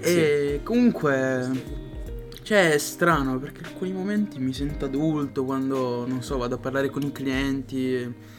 E 0.00 0.60
comunque, 0.62 1.50
cioè 2.42 2.70
è 2.72 2.78
strano 2.78 3.38
perché 3.38 3.60
in 3.60 3.66
alcuni 3.66 3.92
momenti 3.92 4.38
mi 4.38 4.52
sento 4.52 4.84
adulto 4.84 5.44
quando, 5.44 6.06
non 6.06 6.22
so, 6.22 6.38
vado 6.38 6.54
a 6.54 6.58
parlare 6.58 6.88
con 6.88 7.02
i 7.02 7.10
clienti. 7.12 8.36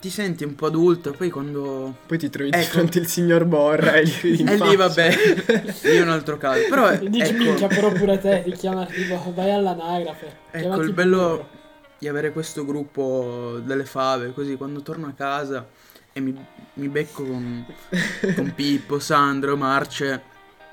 Ti 0.00 0.10
senti 0.10 0.42
un 0.42 0.56
po' 0.56 0.66
adulto, 0.66 1.12
poi 1.12 1.30
quando 1.30 1.96
Poi 2.08 2.18
ti 2.18 2.28
trovi 2.28 2.50
di 2.50 2.56
Ecco. 2.56 2.70
fronte 2.70 2.98
il 2.98 3.06
signor 3.06 3.44
Borra 3.44 3.94
e 3.94 4.04
gli 4.04 4.42
E 4.48 4.56
lì 4.56 4.74
vabbè, 4.76 5.14
lì 5.82 5.90
è 5.96 6.00
un 6.00 6.08
altro 6.08 6.36
caso. 6.38 6.60
Però 6.68 6.96
dici 6.96 7.30
ecco, 7.30 7.42
minchia, 7.44 7.68
però 7.68 7.92
pure 7.92 8.18
te 8.18 8.42
ti 8.44 8.50
chiama 8.52 8.84
tipo 8.86 9.32
vai 9.32 9.52
all'anagrafe. 9.52 10.36
ecco 10.50 10.80
il 10.80 10.92
bello 10.92 11.18
burro. 11.18 11.60
Di 12.02 12.08
avere 12.08 12.32
questo 12.32 12.64
gruppo 12.64 13.60
delle 13.62 13.84
fave, 13.84 14.32
così 14.32 14.56
quando 14.56 14.82
torno 14.82 15.06
a 15.06 15.12
casa 15.12 15.68
e 16.12 16.18
mi, 16.18 16.36
mi 16.74 16.88
becco 16.88 17.22
con, 17.22 17.64
con 18.34 18.50
Pippo, 18.56 18.98
Sandro, 18.98 19.56
Marce, 19.56 20.20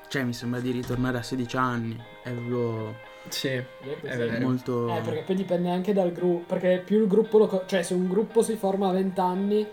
cioè 0.08 0.24
mi 0.24 0.32
sembra 0.32 0.58
di 0.58 0.72
ritornare 0.72 1.18
a 1.18 1.22
16 1.22 1.56
anni. 1.56 1.96
È 2.24 2.32
proprio 2.32 2.96
Sì, 3.28 3.46
È 3.46 3.64
è 4.02 4.40
molto... 4.40 4.92
Eh, 4.92 5.00
perché 5.02 5.22
poi 5.22 5.36
dipende 5.36 5.70
anche 5.70 5.92
dal 5.92 6.10
gruppo. 6.10 6.52
Perché 6.52 6.82
più 6.84 7.00
il 7.00 7.06
gruppo 7.06 7.38
lo. 7.38 7.46
co- 7.46 7.62
cioè, 7.64 7.84
se 7.84 7.94
un 7.94 8.08
gruppo 8.08 8.42
si 8.42 8.56
forma 8.56 8.88
a 8.88 8.92
20 8.92 9.20
anni. 9.20 9.64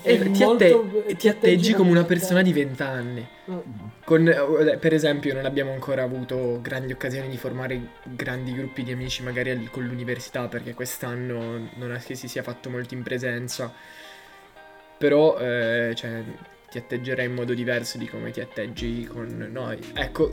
E 0.00 0.18
è 0.18 0.30
ti, 0.30 0.42
atte- 0.42 1.14
ti 1.18 1.28
atteggi 1.28 1.74
come 1.74 1.90
una 1.90 2.04
persona 2.04 2.40
di 2.40 2.50
20 2.54 2.82
anni. 2.82 3.28
Mm. 3.50 3.58
Con, 4.12 4.28
eh, 4.28 4.76
per 4.76 4.92
esempio, 4.92 5.32
non 5.32 5.46
abbiamo 5.46 5.72
ancora 5.72 6.02
avuto 6.02 6.58
grandi 6.60 6.92
occasioni 6.92 7.30
di 7.30 7.38
formare 7.38 7.80
grandi 8.04 8.52
gruppi 8.52 8.82
di 8.82 8.92
amici, 8.92 9.22
magari 9.22 9.48
al- 9.48 9.70
con 9.70 9.86
l'università, 9.86 10.48
perché 10.48 10.74
quest'anno 10.74 11.70
non 11.76 11.92
è 11.94 11.98
che 11.98 12.14
si 12.14 12.28
sia 12.28 12.42
fatto 12.42 12.68
molto 12.68 12.92
in 12.92 13.02
presenza. 13.02 13.72
Però, 14.98 15.38
eh, 15.38 15.94
cioè, 15.94 16.22
ti 16.70 16.76
atteggerai 16.76 17.24
in 17.24 17.32
modo 17.32 17.54
diverso 17.54 17.96
di 17.96 18.06
come 18.06 18.30
ti 18.32 18.40
atteggi 18.42 19.06
con 19.06 19.48
noi. 19.50 19.78
Ecco, 19.94 20.30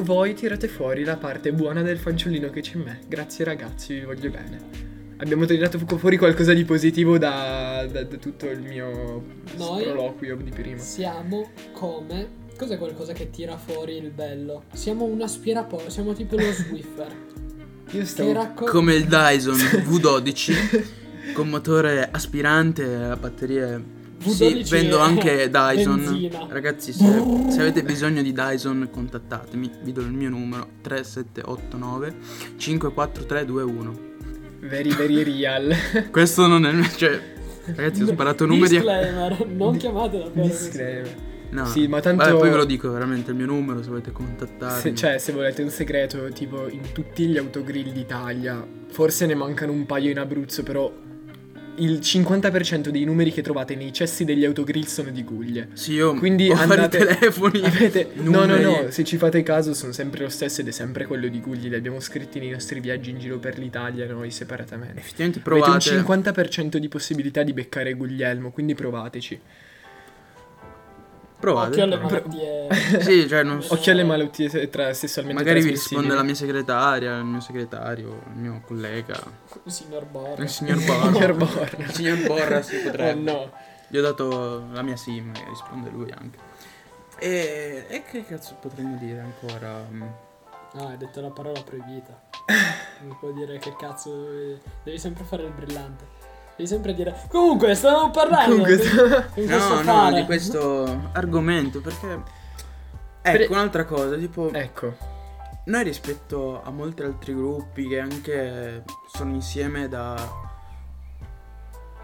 voi 0.00 0.34
tirate 0.34 0.68
fuori 0.68 1.02
la 1.02 1.16
parte 1.16 1.50
buona 1.54 1.80
del 1.80 1.96
fanciullino 1.96 2.50
che 2.50 2.60
c'è 2.60 2.74
in 2.76 2.82
me. 2.82 3.00
Grazie 3.08 3.46
ragazzi, 3.46 3.94
vi 3.94 4.04
voglio 4.04 4.28
bene. 4.28 4.58
Abbiamo 5.16 5.46
tirato 5.46 5.78
fu- 5.78 5.96
fuori 5.96 6.18
qualcosa 6.18 6.52
di 6.52 6.64
positivo 6.64 7.16
da, 7.16 7.86
da- 7.90 8.02
da 8.04 8.16
tutto 8.18 8.50
il 8.50 8.60
mio 8.60 9.24
Noi? 9.56 9.80
sproloquio 9.80 10.36
di 10.36 10.50
prima. 10.50 10.76
Siamo 10.78 11.50
come. 11.72 12.42
Cos'è 12.56 12.78
qualcosa 12.78 13.12
che 13.12 13.30
tira 13.30 13.56
fuori 13.56 13.96
il 13.96 14.10
bello? 14.10 14.64
Siamo 14.72 15.04
un 15.04 15.20
aspirapolvere, 15.22 15.90
siamo 15.90 16.12
tipo 16.12 16.36
lo 16.36 16.52
Swiffer. 16.52 17.12
Io 17.90 18.04
stavo... 18.04 18.32
raccoglie. 18.32 18.70
Come 18.70 18.94
il 18.94 19.04
Dyson 19.06 19.56
V12 19.88 20.84
con 21.32 21.48
motore 21.48 22.08
aspirante 22.10 22.94
a 22.94 23.16
batterie. 23.16 24.02
Sì, 24.18 24.30
V12 24.44 24.68
vendo 24.70 24.98
anche 25.00 25.50
Dyson. 25.50 25.96
benzina. 26.04 26.46
Ragazzi, 26.48 26.92
se, 26.92 27.04
se 27.50 27.60
avete 27.60 27.82
bisogno 27.82 28.22
di 28.22 28.32
Dyson, 28.32 28.88
contattatemi. 28.90 29.70
Vi 29.82 29.92
do 29.92 30.00
il 30.00 30.12
mio 30.12 30.30
numero 30.30 30.68
3789 30.82 32.14
54321. 32.56 34.12
Very 34.60 34.94
very 34.94 35.22
real. 35.24 35.74
Questo 36.10 36.46
non 36.46 36.64
è 36.64 36.70
il 36.70 36.76
mio. 36.76 36.88
Cioè, 36.96 37.20
ragazzi, 37.74 38.02
ho 38.02 38.06
sparato 38.06 38.46
numeri. 38.46 38.76
a- 38.76 38.80
Disclaimer, 38.80 39.46
non 39.48 39.76
chiamate 39.76 40.18
davvero 40.18 40.48
così. 40.48 41.32
No, 41.54 41.64
Sì, 41.66 41.86
ma 41.86 42.00
tanto- 42.00 42.24
Vabbè, 42.24 42.36
poi 42.36 42.50
ve 42.50 42.56
lo 42.56 42.64
dico 42.64 42.90
veramente 42.90 43.30
il 43.30 43.36
mio 43.36 43.46
numero 43.46 43.80
se 43.80 43.88
volete 43.88 44.10
contattarmi. 44.10 44.80
Se, 44.80 44.94
cioè, 44.94 45.18
se 45.18 45.30
volete 45.32 45.62
un 45.62 45.70
segreto, 45.70 46.28
tipo 46.30 46.68
in 46.68 46.90
tutti 46.92 47.26
gli 47.26 47.38
autogrill 47.38 47.92
d'Italia, 47.92 48.66
forse 48.88 49.24
ne 49.24 49.36
mancano 49.36 49.70
un 49.70 49.86
paio 49.86 50.10
in 50.10 50.18
Abruzzo, 50.18 50.64
però 50.64 50.92
il 51.76 51.98
50% 52.00 52.88
dei 52.88 53.04
numeri 53.04 53.32
che 53.32 53.40
trovate 53.42 53.76
nei 53.76 53.92
cessi 53.92 54.24
degli 54.24 54.44
autogrill 54.44 54.84
sono 54.84 55.10
di 55.10 55.22
Guglie. 55.22 55.68
Sì, 55.74 55.92
io 55.92 56.14
Quindi 56.14 56.50
ho 56.50 56.54
andate- 56.54 56.98
telefoni. 56.98 57.60
Avete... 57.66 58.10
No, 58.14 58.44
no, 58.44 58.56
no, 58.56 58.86
se 58.90 59.04
ci 59.04 59.16
fate 59.16 59.42
caso 59.44 59.74
sono 59.74 59.92
sempre 59.92 60.22
lo 60.22 60.28
stesso 60.30 60.60
ed 60.60 60.66
è 60.68 60.72
sempre 60.72 61.06
quello 61.06 61.28
di 61.28 61.40
Gugli. 61.40 61.68
Li 61.68 61.74
abbiamo 61.76 62.00
scritti 62.00 62.40
nei 62.40 62.50
nostri 62.50 62.80
viaggi 62.80 63.10
in 63.10 63.18
giro 63.20 63.38
per 63.38 63.58
l'Italia, 63.58 64.06
noi 64.06 64.30
separatamente. 64.32 64.98
Effettivamente 64.98 65.40
Avete 65.44 65.64
un 65.64 66.02
provate. 66.02 66.32
50% 66.40 66.76
di 66.78 66.88
possibilità 66.88 67.42
di 67.44 67.52
beccare 67.52 67.94
Guglielmo, 67.94 68.50
quindi 68.50 68.74
provateci. 68.74 69.40
Provate. 71.44 71.70
Occhio 71.70 71.82
alle 71.84 71.96
malattie. 71.98 72.52
Sì, 73.04 73.28
cioè 73.28 73.42
non 73.42 73.62
so. 73.62 73.74
Occhio 73.74 73.92
alle 73.92 74.04
malattie 74.04 74.68
tra 74.70 74.92
sessualmente 74.94 75.42
Magari 75.42 75.62
vi 75.62 75.70
risponde 75.70 76.14
la 76.14 76.22
mia 76.22 76.34
segretaria, 76.34 77.16
il 77.18 77.24
mio 77.24 77.40
segretario, 77.40 78.22
il 78.34 78.36
mio 78.40 78.62
collega, 78.66 79.20
Il 79.64 79.72
signor 79.72 80.04
Borra. 80.06 80.42
il 80.42 80.48
signor 80.48 80.82
Borra. 81.34 81.68
Il 81.76 81.90
signor 81.92 82.26
Borra 82.26 82.62
si 82.62 82.76
Oh 82.76 82.82
potrebbe. 82.82 83.30
no. 83.30 83.50
Gli 83.88 83.96
ho 83.98 84.02
dato 84.02 84.66
la 84.72 84.82
mia 84.82 84.96
sim 84.96 85.30
e 85.34 85.44
risponde 85.48 85.90
lui 85.90 86.10
anche. 86.10 86.38
E, 87.18 87.84
e 87.88 88.02
che 88.10 88.24
cazzo 88.24 88.56
potremmo 88.60 88.96
dire 88.96 89.20
ancora? 89.20 89.86
Ah, 90.76 90.88
hai 90.88 90.96
detto 90.96 91.20
la 91.20 91.30
parola 91.30 91.60
proibita. 91.62 92.22
Non 93.04 93.18
può 93.18 93.30
dire 93.32 93.58
che 93.58 93.74
cazzo. 93.76 94.30
eh, 94.30 94.58
Devi 94.82 94.98
sempre 94.98 95.24
fare 95.24 95.42
il 95.44 95.50
brillante. 95.52 96.04
Devi 96.56 96.68
sempre 96.68 96.94
dire. 96.94 97.14
Comunque, 97.28 97.74
stavamo 97.74 98.10
parlando. 98.10 98.50
Comunque, 98.50 98.76
di- 98.76 99.42
in 99.42 99.48
No, 99.50 99.56
questo 99.58 99.82
no, 99.82 100.12
di 100.12 100.24
questo 100.24 101.00
argomento 101.12 101.80
perché... 101.80 102.12
Ecco, 103.26 103.38
Per- 103.38 103.50
un'altra 103.50 103.84
cosa, 103.84 104.16
tipo... 104.16 104.52
ecco. 104.52 104.94
Noi 105.66 105.82
rispetto 105.82 106.62
a 106.62 106.70
molti 106.70 107.02
altri 107.02 107.34
gruppi 107.34 107.88
che 107.88 107.98
anche 107.98 108.84
sono 109.10 109.32
insieme 109.32 109.88
da, 109.88 110.14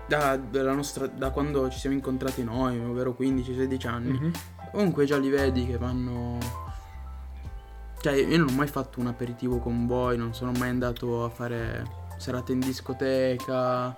da, 0.07 0.37
della 0.39 0.73
nostra, 0.73 1.07
da 1.07 1.29
quando 1.31 1.69
ci 1.69 1.79
siamo 1.79 1.95
incontrati 1.95 2.43
noi, 2.43 2.79
ovvero 2.81 3.15
15-16 3.21 3.87
anni, 3.87 4.11
Mhm. 4.19 4.33
comunque 4.73 5.05
già 5.05 5.19
li 5.19 5.29
vedi 5.29 5.67
che 5.67 5.77
vanno... 5.77 6.39
Cioè 8.01 8.15
io 8.15 8.39
non 8.39 8.49
ho 8.49 8.53
mai 8.57 8.67
fatto 8.67 8.99
un 8.99 9.09
aperitivo 9.09 9.59
con 9.59 9.87
voi, 9.87 10.17
non 10.17 10.33
sono 10.33 10.53
mai 10.53 10.71
andato 10.71 11.23
a 11.23 11.29
fare 11.29 11.85
serate 12.17 12.53
in 12.53 12.61
discoteca. 12.61 13.95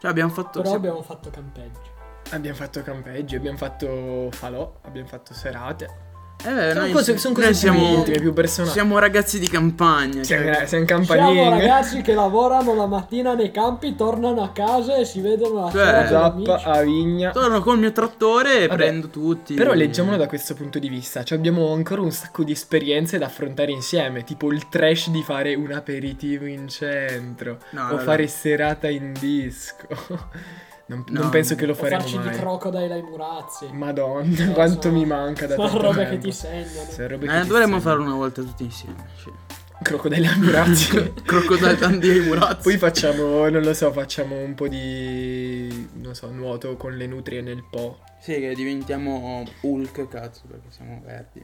Cioè 0.00 0.10
abbiamo 0.10 0.30
fatto... 0.30 0.62
Però 0.62 0.74
abbiamo 0.74 1.02
fatto 1.02 1.28
campeggio. 1.28 1.98
Abbiamo 2.30 2.56
fatto 2.56 2.82
campeggi, 2.82 3.36
abbiamo 3.36 3.58
fatto 3.58 4.30
falò, 4.30 4.78
abbiamo 4.82 5.06
fatto 5.06 5.34
serate. 5.34 6.09
Eh, 6.42 6.68
Sono 6.72 6.80
noi, 6.80 6.92
cose- 6.92 7.18
sono 7.18 7.34
cose 7.34 7.52
siamo, 7.52 7.96
intime, 7.96 8.18
più 8.18 8.32
personali. 8.32 8.72
Siamo 8.72 8.98
ragazzi 8.98 9.38
di 9.38 9.48
campagna. 9.48 10.22
Siamo, 10.24 10.44
cioè, 10.44 10.66
siamo 10.66 10.86
Siamo 10.86 11.04
campanini. 11.04 11.48
ragazzi 11.50 12.00
che 12.00 12.14
lavorano 12.14 12.74
la 12.74 12.86
mattina 12.86 13.34
nei 13.34 13.50
campi, 13.50 13.94
tornano 13.94 14.42
a 14.42 14.48
casa 14.50 14.96
e 14.96 15.04
si 15.04 15.20
vedono 15.20 15.64
la 15.66 15.70
Cioè, 15.70 16.06
Zappa, 16.08 16.62
a 16.62 16.80
Vigna. 16.82 17.30
torno 17.30 17.60
col 17.60 17.78
mio 17.78 17.92
trattore 17.92 18.60
e 18.62 18.66
Vabbè, 18.68 18.80
prendo 18.82 19.08
tutti. 19.08 19.52
Però 19.54 19.74
leggiamolo 19.74 20.16
da 20.16 20.26
questo 20.26 20.54
punto 20.54 20.78
di 20.78 20.88
vista. 20.88 21.22
Cioè, 21.24 21.36
abbiamo 21.36 21.72
ancora 21.74 22.00
un 22.00 22.10
sacco 22.10 22.42
di 22.42 22.52
esperienze 22.52 23.18
da 23.18 23.26
affrontare 23.26 23.72
insieme. 23.72 24.24
Tipo 24.24 24.50
il 24.50 24.68
trash 24.68 25.10
di 25.10 25.22
fare 25.22 25.54
un 25.54 25.72
aperitivo 25.72 26.46
in 26.46 26.68
centro. 26.68 27.58
No, 27.70 27.88
o 27.88 27.96
no, 27.96 27.98
fare 27.98 28.22
no. 28.22 28.28
serata 28.30 28.88
in 28.88 29.12
disco. 29.18 29.86
non, 30.90 31.04
non 31.08 31.24
No, 31.24 31.28
penso 31.30 31.54
che 31.54 31.66
lo 31.66 31.74
faremo 31.74 32.00
farci 32.00 32.18
di 32.18 32.24
mai. 32.24 32.36
crocodile 32.36 32.94
ai 32.94 33.02
murazzi. 33.02 33.68
Madonna, 33.72 34.44
No, 34.46 34.52
quanto 34.52 34.82
sono- 34.82 34.94
mi 34.98 35.06
manca 35.06 35.46
da 35.46 35.54
tanto 35.54 35.78
robe 35.80 36.02
che 36.04 36.08
tempo. 36.10 36.24
ti 36.26 36.32
segnano. 36.32 36.90
Sono 36.90 37.08
robe 37.08 37.26
che 37.28 37.36
Eh, 37.38 37.40
ti 37.42 37.46
dovremmo 37.48 37.80
farlo 37.80 38.02
una 38.02 38.14
volta 38.14 38.42
tutti 38.42 38.64
insieme. 38.64 39.06
Sì. 39.16 39.30
Crocodile 39.82 40.26
a 40.26 40.36
Murazzi. 40.36 41.12
Crocodile 41.24 41.78
ai 42.12 42.20
Murazzi. 42.20 42.62
Poi 42.62 42.76
facciamo, 42.76 43.48
non 43.48 43.62
lo 43.62 43.72
so, 43.72 43.90
facciamo 43.92 44.36
un 44.36 44.54
po' 44.54 44.68
di, 44.68 45.88
non 45.94 46.14
so, 46.14 46.28
nuoto 46.30 46.76
con 46.76 46.96
le 46.96 47.06
nutrie 47.06 47.40
nel 47.40 47.64
Po. 47.70 48.00
Sì, 48.20 48.38
che 48.40 48.52
diventiamo 48.54 49.42
Hulk, 49.62 50.08
cazzo, 50.08 50.42
perché 50.48 50.66
siamo 50.70 51.00
verdi. 51.04 51.42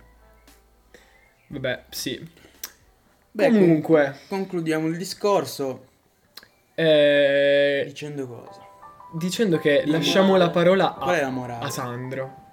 Vabbè, 1.48 1.84
sì. 1.90 2.28
Beh, 3.30 3.46
Comunque, 3.50 4.16
con- 4.28 4.40
concludiamo 4.40 4.86
il 4.88 4.96
discorso 4.96 5.84
eh, 6.74 7.84
dicendo 7.86 8.26
cosa? 8.26 8.65
Dicendo 9.12 9.58
che 9.58 9.82
La 9.86 9.98
lasciamo 9.98 10.28
morale. 10.28 10.44
la 10.44 10.50
parola 10.50 10.98
a, 10.98 11.58
a 11.60 11.70
Sandro. 11.70 12.44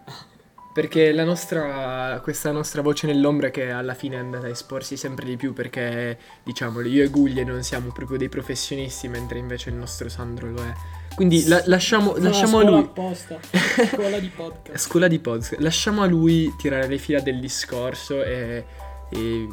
Perché 0.74 1.12
la 1.12 1.24
nostra, 1.24 2.20
questa 2.24 2.52
nostra 2.52 2.82
voce 2.82 3.06
nell'ombra 3.06 3.52
che 3.52 3.70
alla 3.70 3.94
fine 3.94 4.16
è 4.16 4.20
andata 4.20 4.48
a 4.48 4.50
esporsi 4.50 4.98
sempre 4.98 5.24
di 5.26 5.38
più 5.38 5.54
perché, 5.54 6.18
diciamolo, 6.42 6.88
io 6.88 7.04
e 7.04 7.10
Guglie 7.10 7.44
non 7.44 7.62
siamo 7.62 7.92
proprio 7.92 8.18
dei 8.18 8.28
professionisti, 8.28 9.08
mentre 9.08 9.38
invece 9.38 9.70
il 9.70 9.76
nostro 9.76 10.10
Sandro 10.10 10.50
lo 10.50 10.64
è. 10.64 10.74
Quindi 11.14 11.46
la- 11.46 11.62
lasciamo, 11.68 12.14
Sono 12.16 12.24
lasciamo 12.28 12.58
a 12.58 12.64
lui... 12.64 12.80
apposta. 12.80 13.38
Scuola 13.94 14.18
di 14.18 14.30
podcast. 14.30 14.88
Scuola 14.88 15.08
di 15.08 15.20
podcast. 15.20 15.60
Lasciamo 15.60 16.02
a 16.02 16.08
lui 16.08 16.52
tirare 16.58 16.88
le 16.88 16.98
fila 16.98 17.20
del 17.20 17.40
discorso 17.40 18.24
e, 18.24 18.66
e 19.12 19.48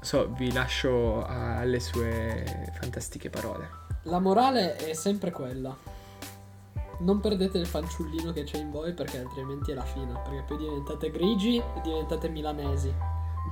so, 0.00 0.32
vi 0.36 0.52
lascio 0.52 1.24
alle 1.24 1.78
sue 1.78 2.72
fantastiche 2.80 3.30
parole. 3.30 3.68
La 4.02 4.18
morale 4.18 4.74
è 4.74 4.94
sempre 4.94 5.30
quella. 5.30 5.94
Non 6.98 7.20
perdete 7.20 7.58
il 7.58 7.66
fanciullino 7.66 8.32
che 8.32 8.44
c'è 8.44 8.58
in 8.58 8.70
voi 8.70 8.92
perché 8.94 9.18
altrimenti 9.18 9.70
è 9.72 9.74
la 9.74 9.84
fine. 9.84 10.12
Perché 10.24 10.44
poi 10.46 10.56
diventate 10.58 11.10
grigi 11.10 11.56
e 11.58 11.80
diventate 11.82 12.28
milanesi. 12.28 12.92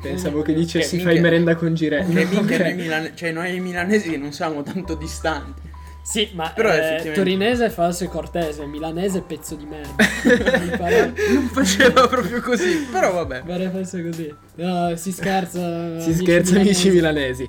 Pensavo 0.00 0.42
che 0.42 0.52
Che 0.52 0.59
dicessi 0.59 0.96
minchia- 0.96 1.12
fai 1.14 1.22
merenda 1.22 1.54
con 1.54 1.74
Girelli. 1.74 2.14
Che 2.14 2.24
minchia 2.24 2.57
Ok. 2.57 2.62
noi, 2.62 2.74
milane- 2.74 3.12
cioè, 3.14 3.30
noi 3.33 3.61
milanesi 3.61 4.16
non 4.16 4.33
siamo 4.33 4.62
tanto 4.62 4.94
distanti. 4.94 5.72
Sì, 6.02 6.30
ma 6.35 6.50
Però 6.50 6.68
eh, 6.68 6.72
effettivamente- 6.76 7.12
torinese 7.12 7.64
è 7.66 7.70
falso 7.70 8.04
e 8.04 8.09
cortese, 8.09 8.66
milanese 8.66 9.18
è 9.18 9.22
pezzo 9.22 9.54
di 9.54 9.64
merda. 9.64 9.94
Non 11.33 11.48
faceva 11.50 12.07
proprio 12.07 12.40
così, 12.42 12.87
però 12.90 13.12
vabbè. 13.12 13.42
pare 13.44 13.70
fosse 13.70 14.02
così. 14.04 14.35
No, 14.57 14.95
si 14.97 15.11
scherza. 15.12 15.99
Si 16.01 16.14
scherza 16.14 16.57
amici 16.61 16.90
milanesi. 16.90 17.49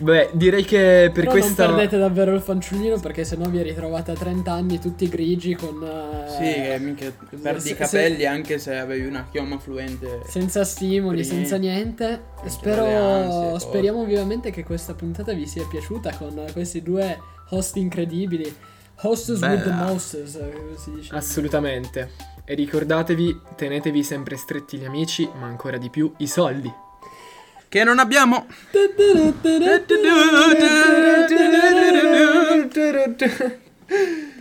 Beh, 0.00 0.30
direi 0.32 0.64
che 0.64 1.10
per 1.12 1.24
Però 1.24 1.30
questa... 1.32 1.66
non 1.66 1.74
perdete 1.76 1.98
davvero 1.98 2.32
il 2.34 2.40
fanciullino 2.40 2.98
perché 3.00 3.24
sennò 3.24 3.48
vi 3.48 3.62
ritrovate 3.62 4.12
a 4.12 4.14
30 4.14 4.50
anni 4.52 4.78
tutti 4.78 5.08
grigi 5.08 5.54
con... 5.54 5.82
eh, 5.82 6.28
Sì, 6.30 6.60
che 6.62 6.78
minchia 6.80 7.12
perdi 7.42 7.60
se- 7.60 7.70
i 7.70 7.76
capelli 7.76 8.24
anche 8.26 8.58
se 8.58 8.76
avevi 8.76 9.06
una 9.06 9.26
chioma 9.30 9.58
fluente. 9.58 10.20
Senza 10.26 10.64
stimoli, 10.64 11.24
Sì. 11.24 11.30
senza 11.34 11.56
niente. 11.56 12.22
Spero, 12.46 12.84
ansie, 12.86 13.58
speriamo 13.60 14.04
vivamente 14.04 14.50
che 14.50 14.64
questa 14.64 14.94
puntata 14.94 15.32
vi 15.32 15.46
sia 15.46 15.66
piaciuta 15.68 16.14
con 16.16 16.44
questi 16.52 16.82
due 16.82 17.18
host 17.50 17.76
incredibili. 17.76 18.54
Hostess 19.02 19.40
with 19.40 19.62
the 19.62 19.70
Beh. 19.70 19.74
mosters, 19.74 20.34
eh, 20.34 20.50
come 20.52 20.76
si 20.76 20.90
dice. 20.94 21.14
Assolutamente. 21.14 22.10
E 22.50 22.54
ricordatevi, 22.54 23.42
tenetevi 23.54 24.02
sempre 24.02 24.36
stretti 24.36 24.76
gli 24.76 24.84
amici, 24.84 25.24
ma 25.38 25.46
ancora 25.46 25.76
di 25.76 25.88
più 25.88 26.12
i 26.16 26.26
soldi. 26.26 26.68
Che 27.68 27.84
non 27.84 28.00
abbiamo. 28.00 28.44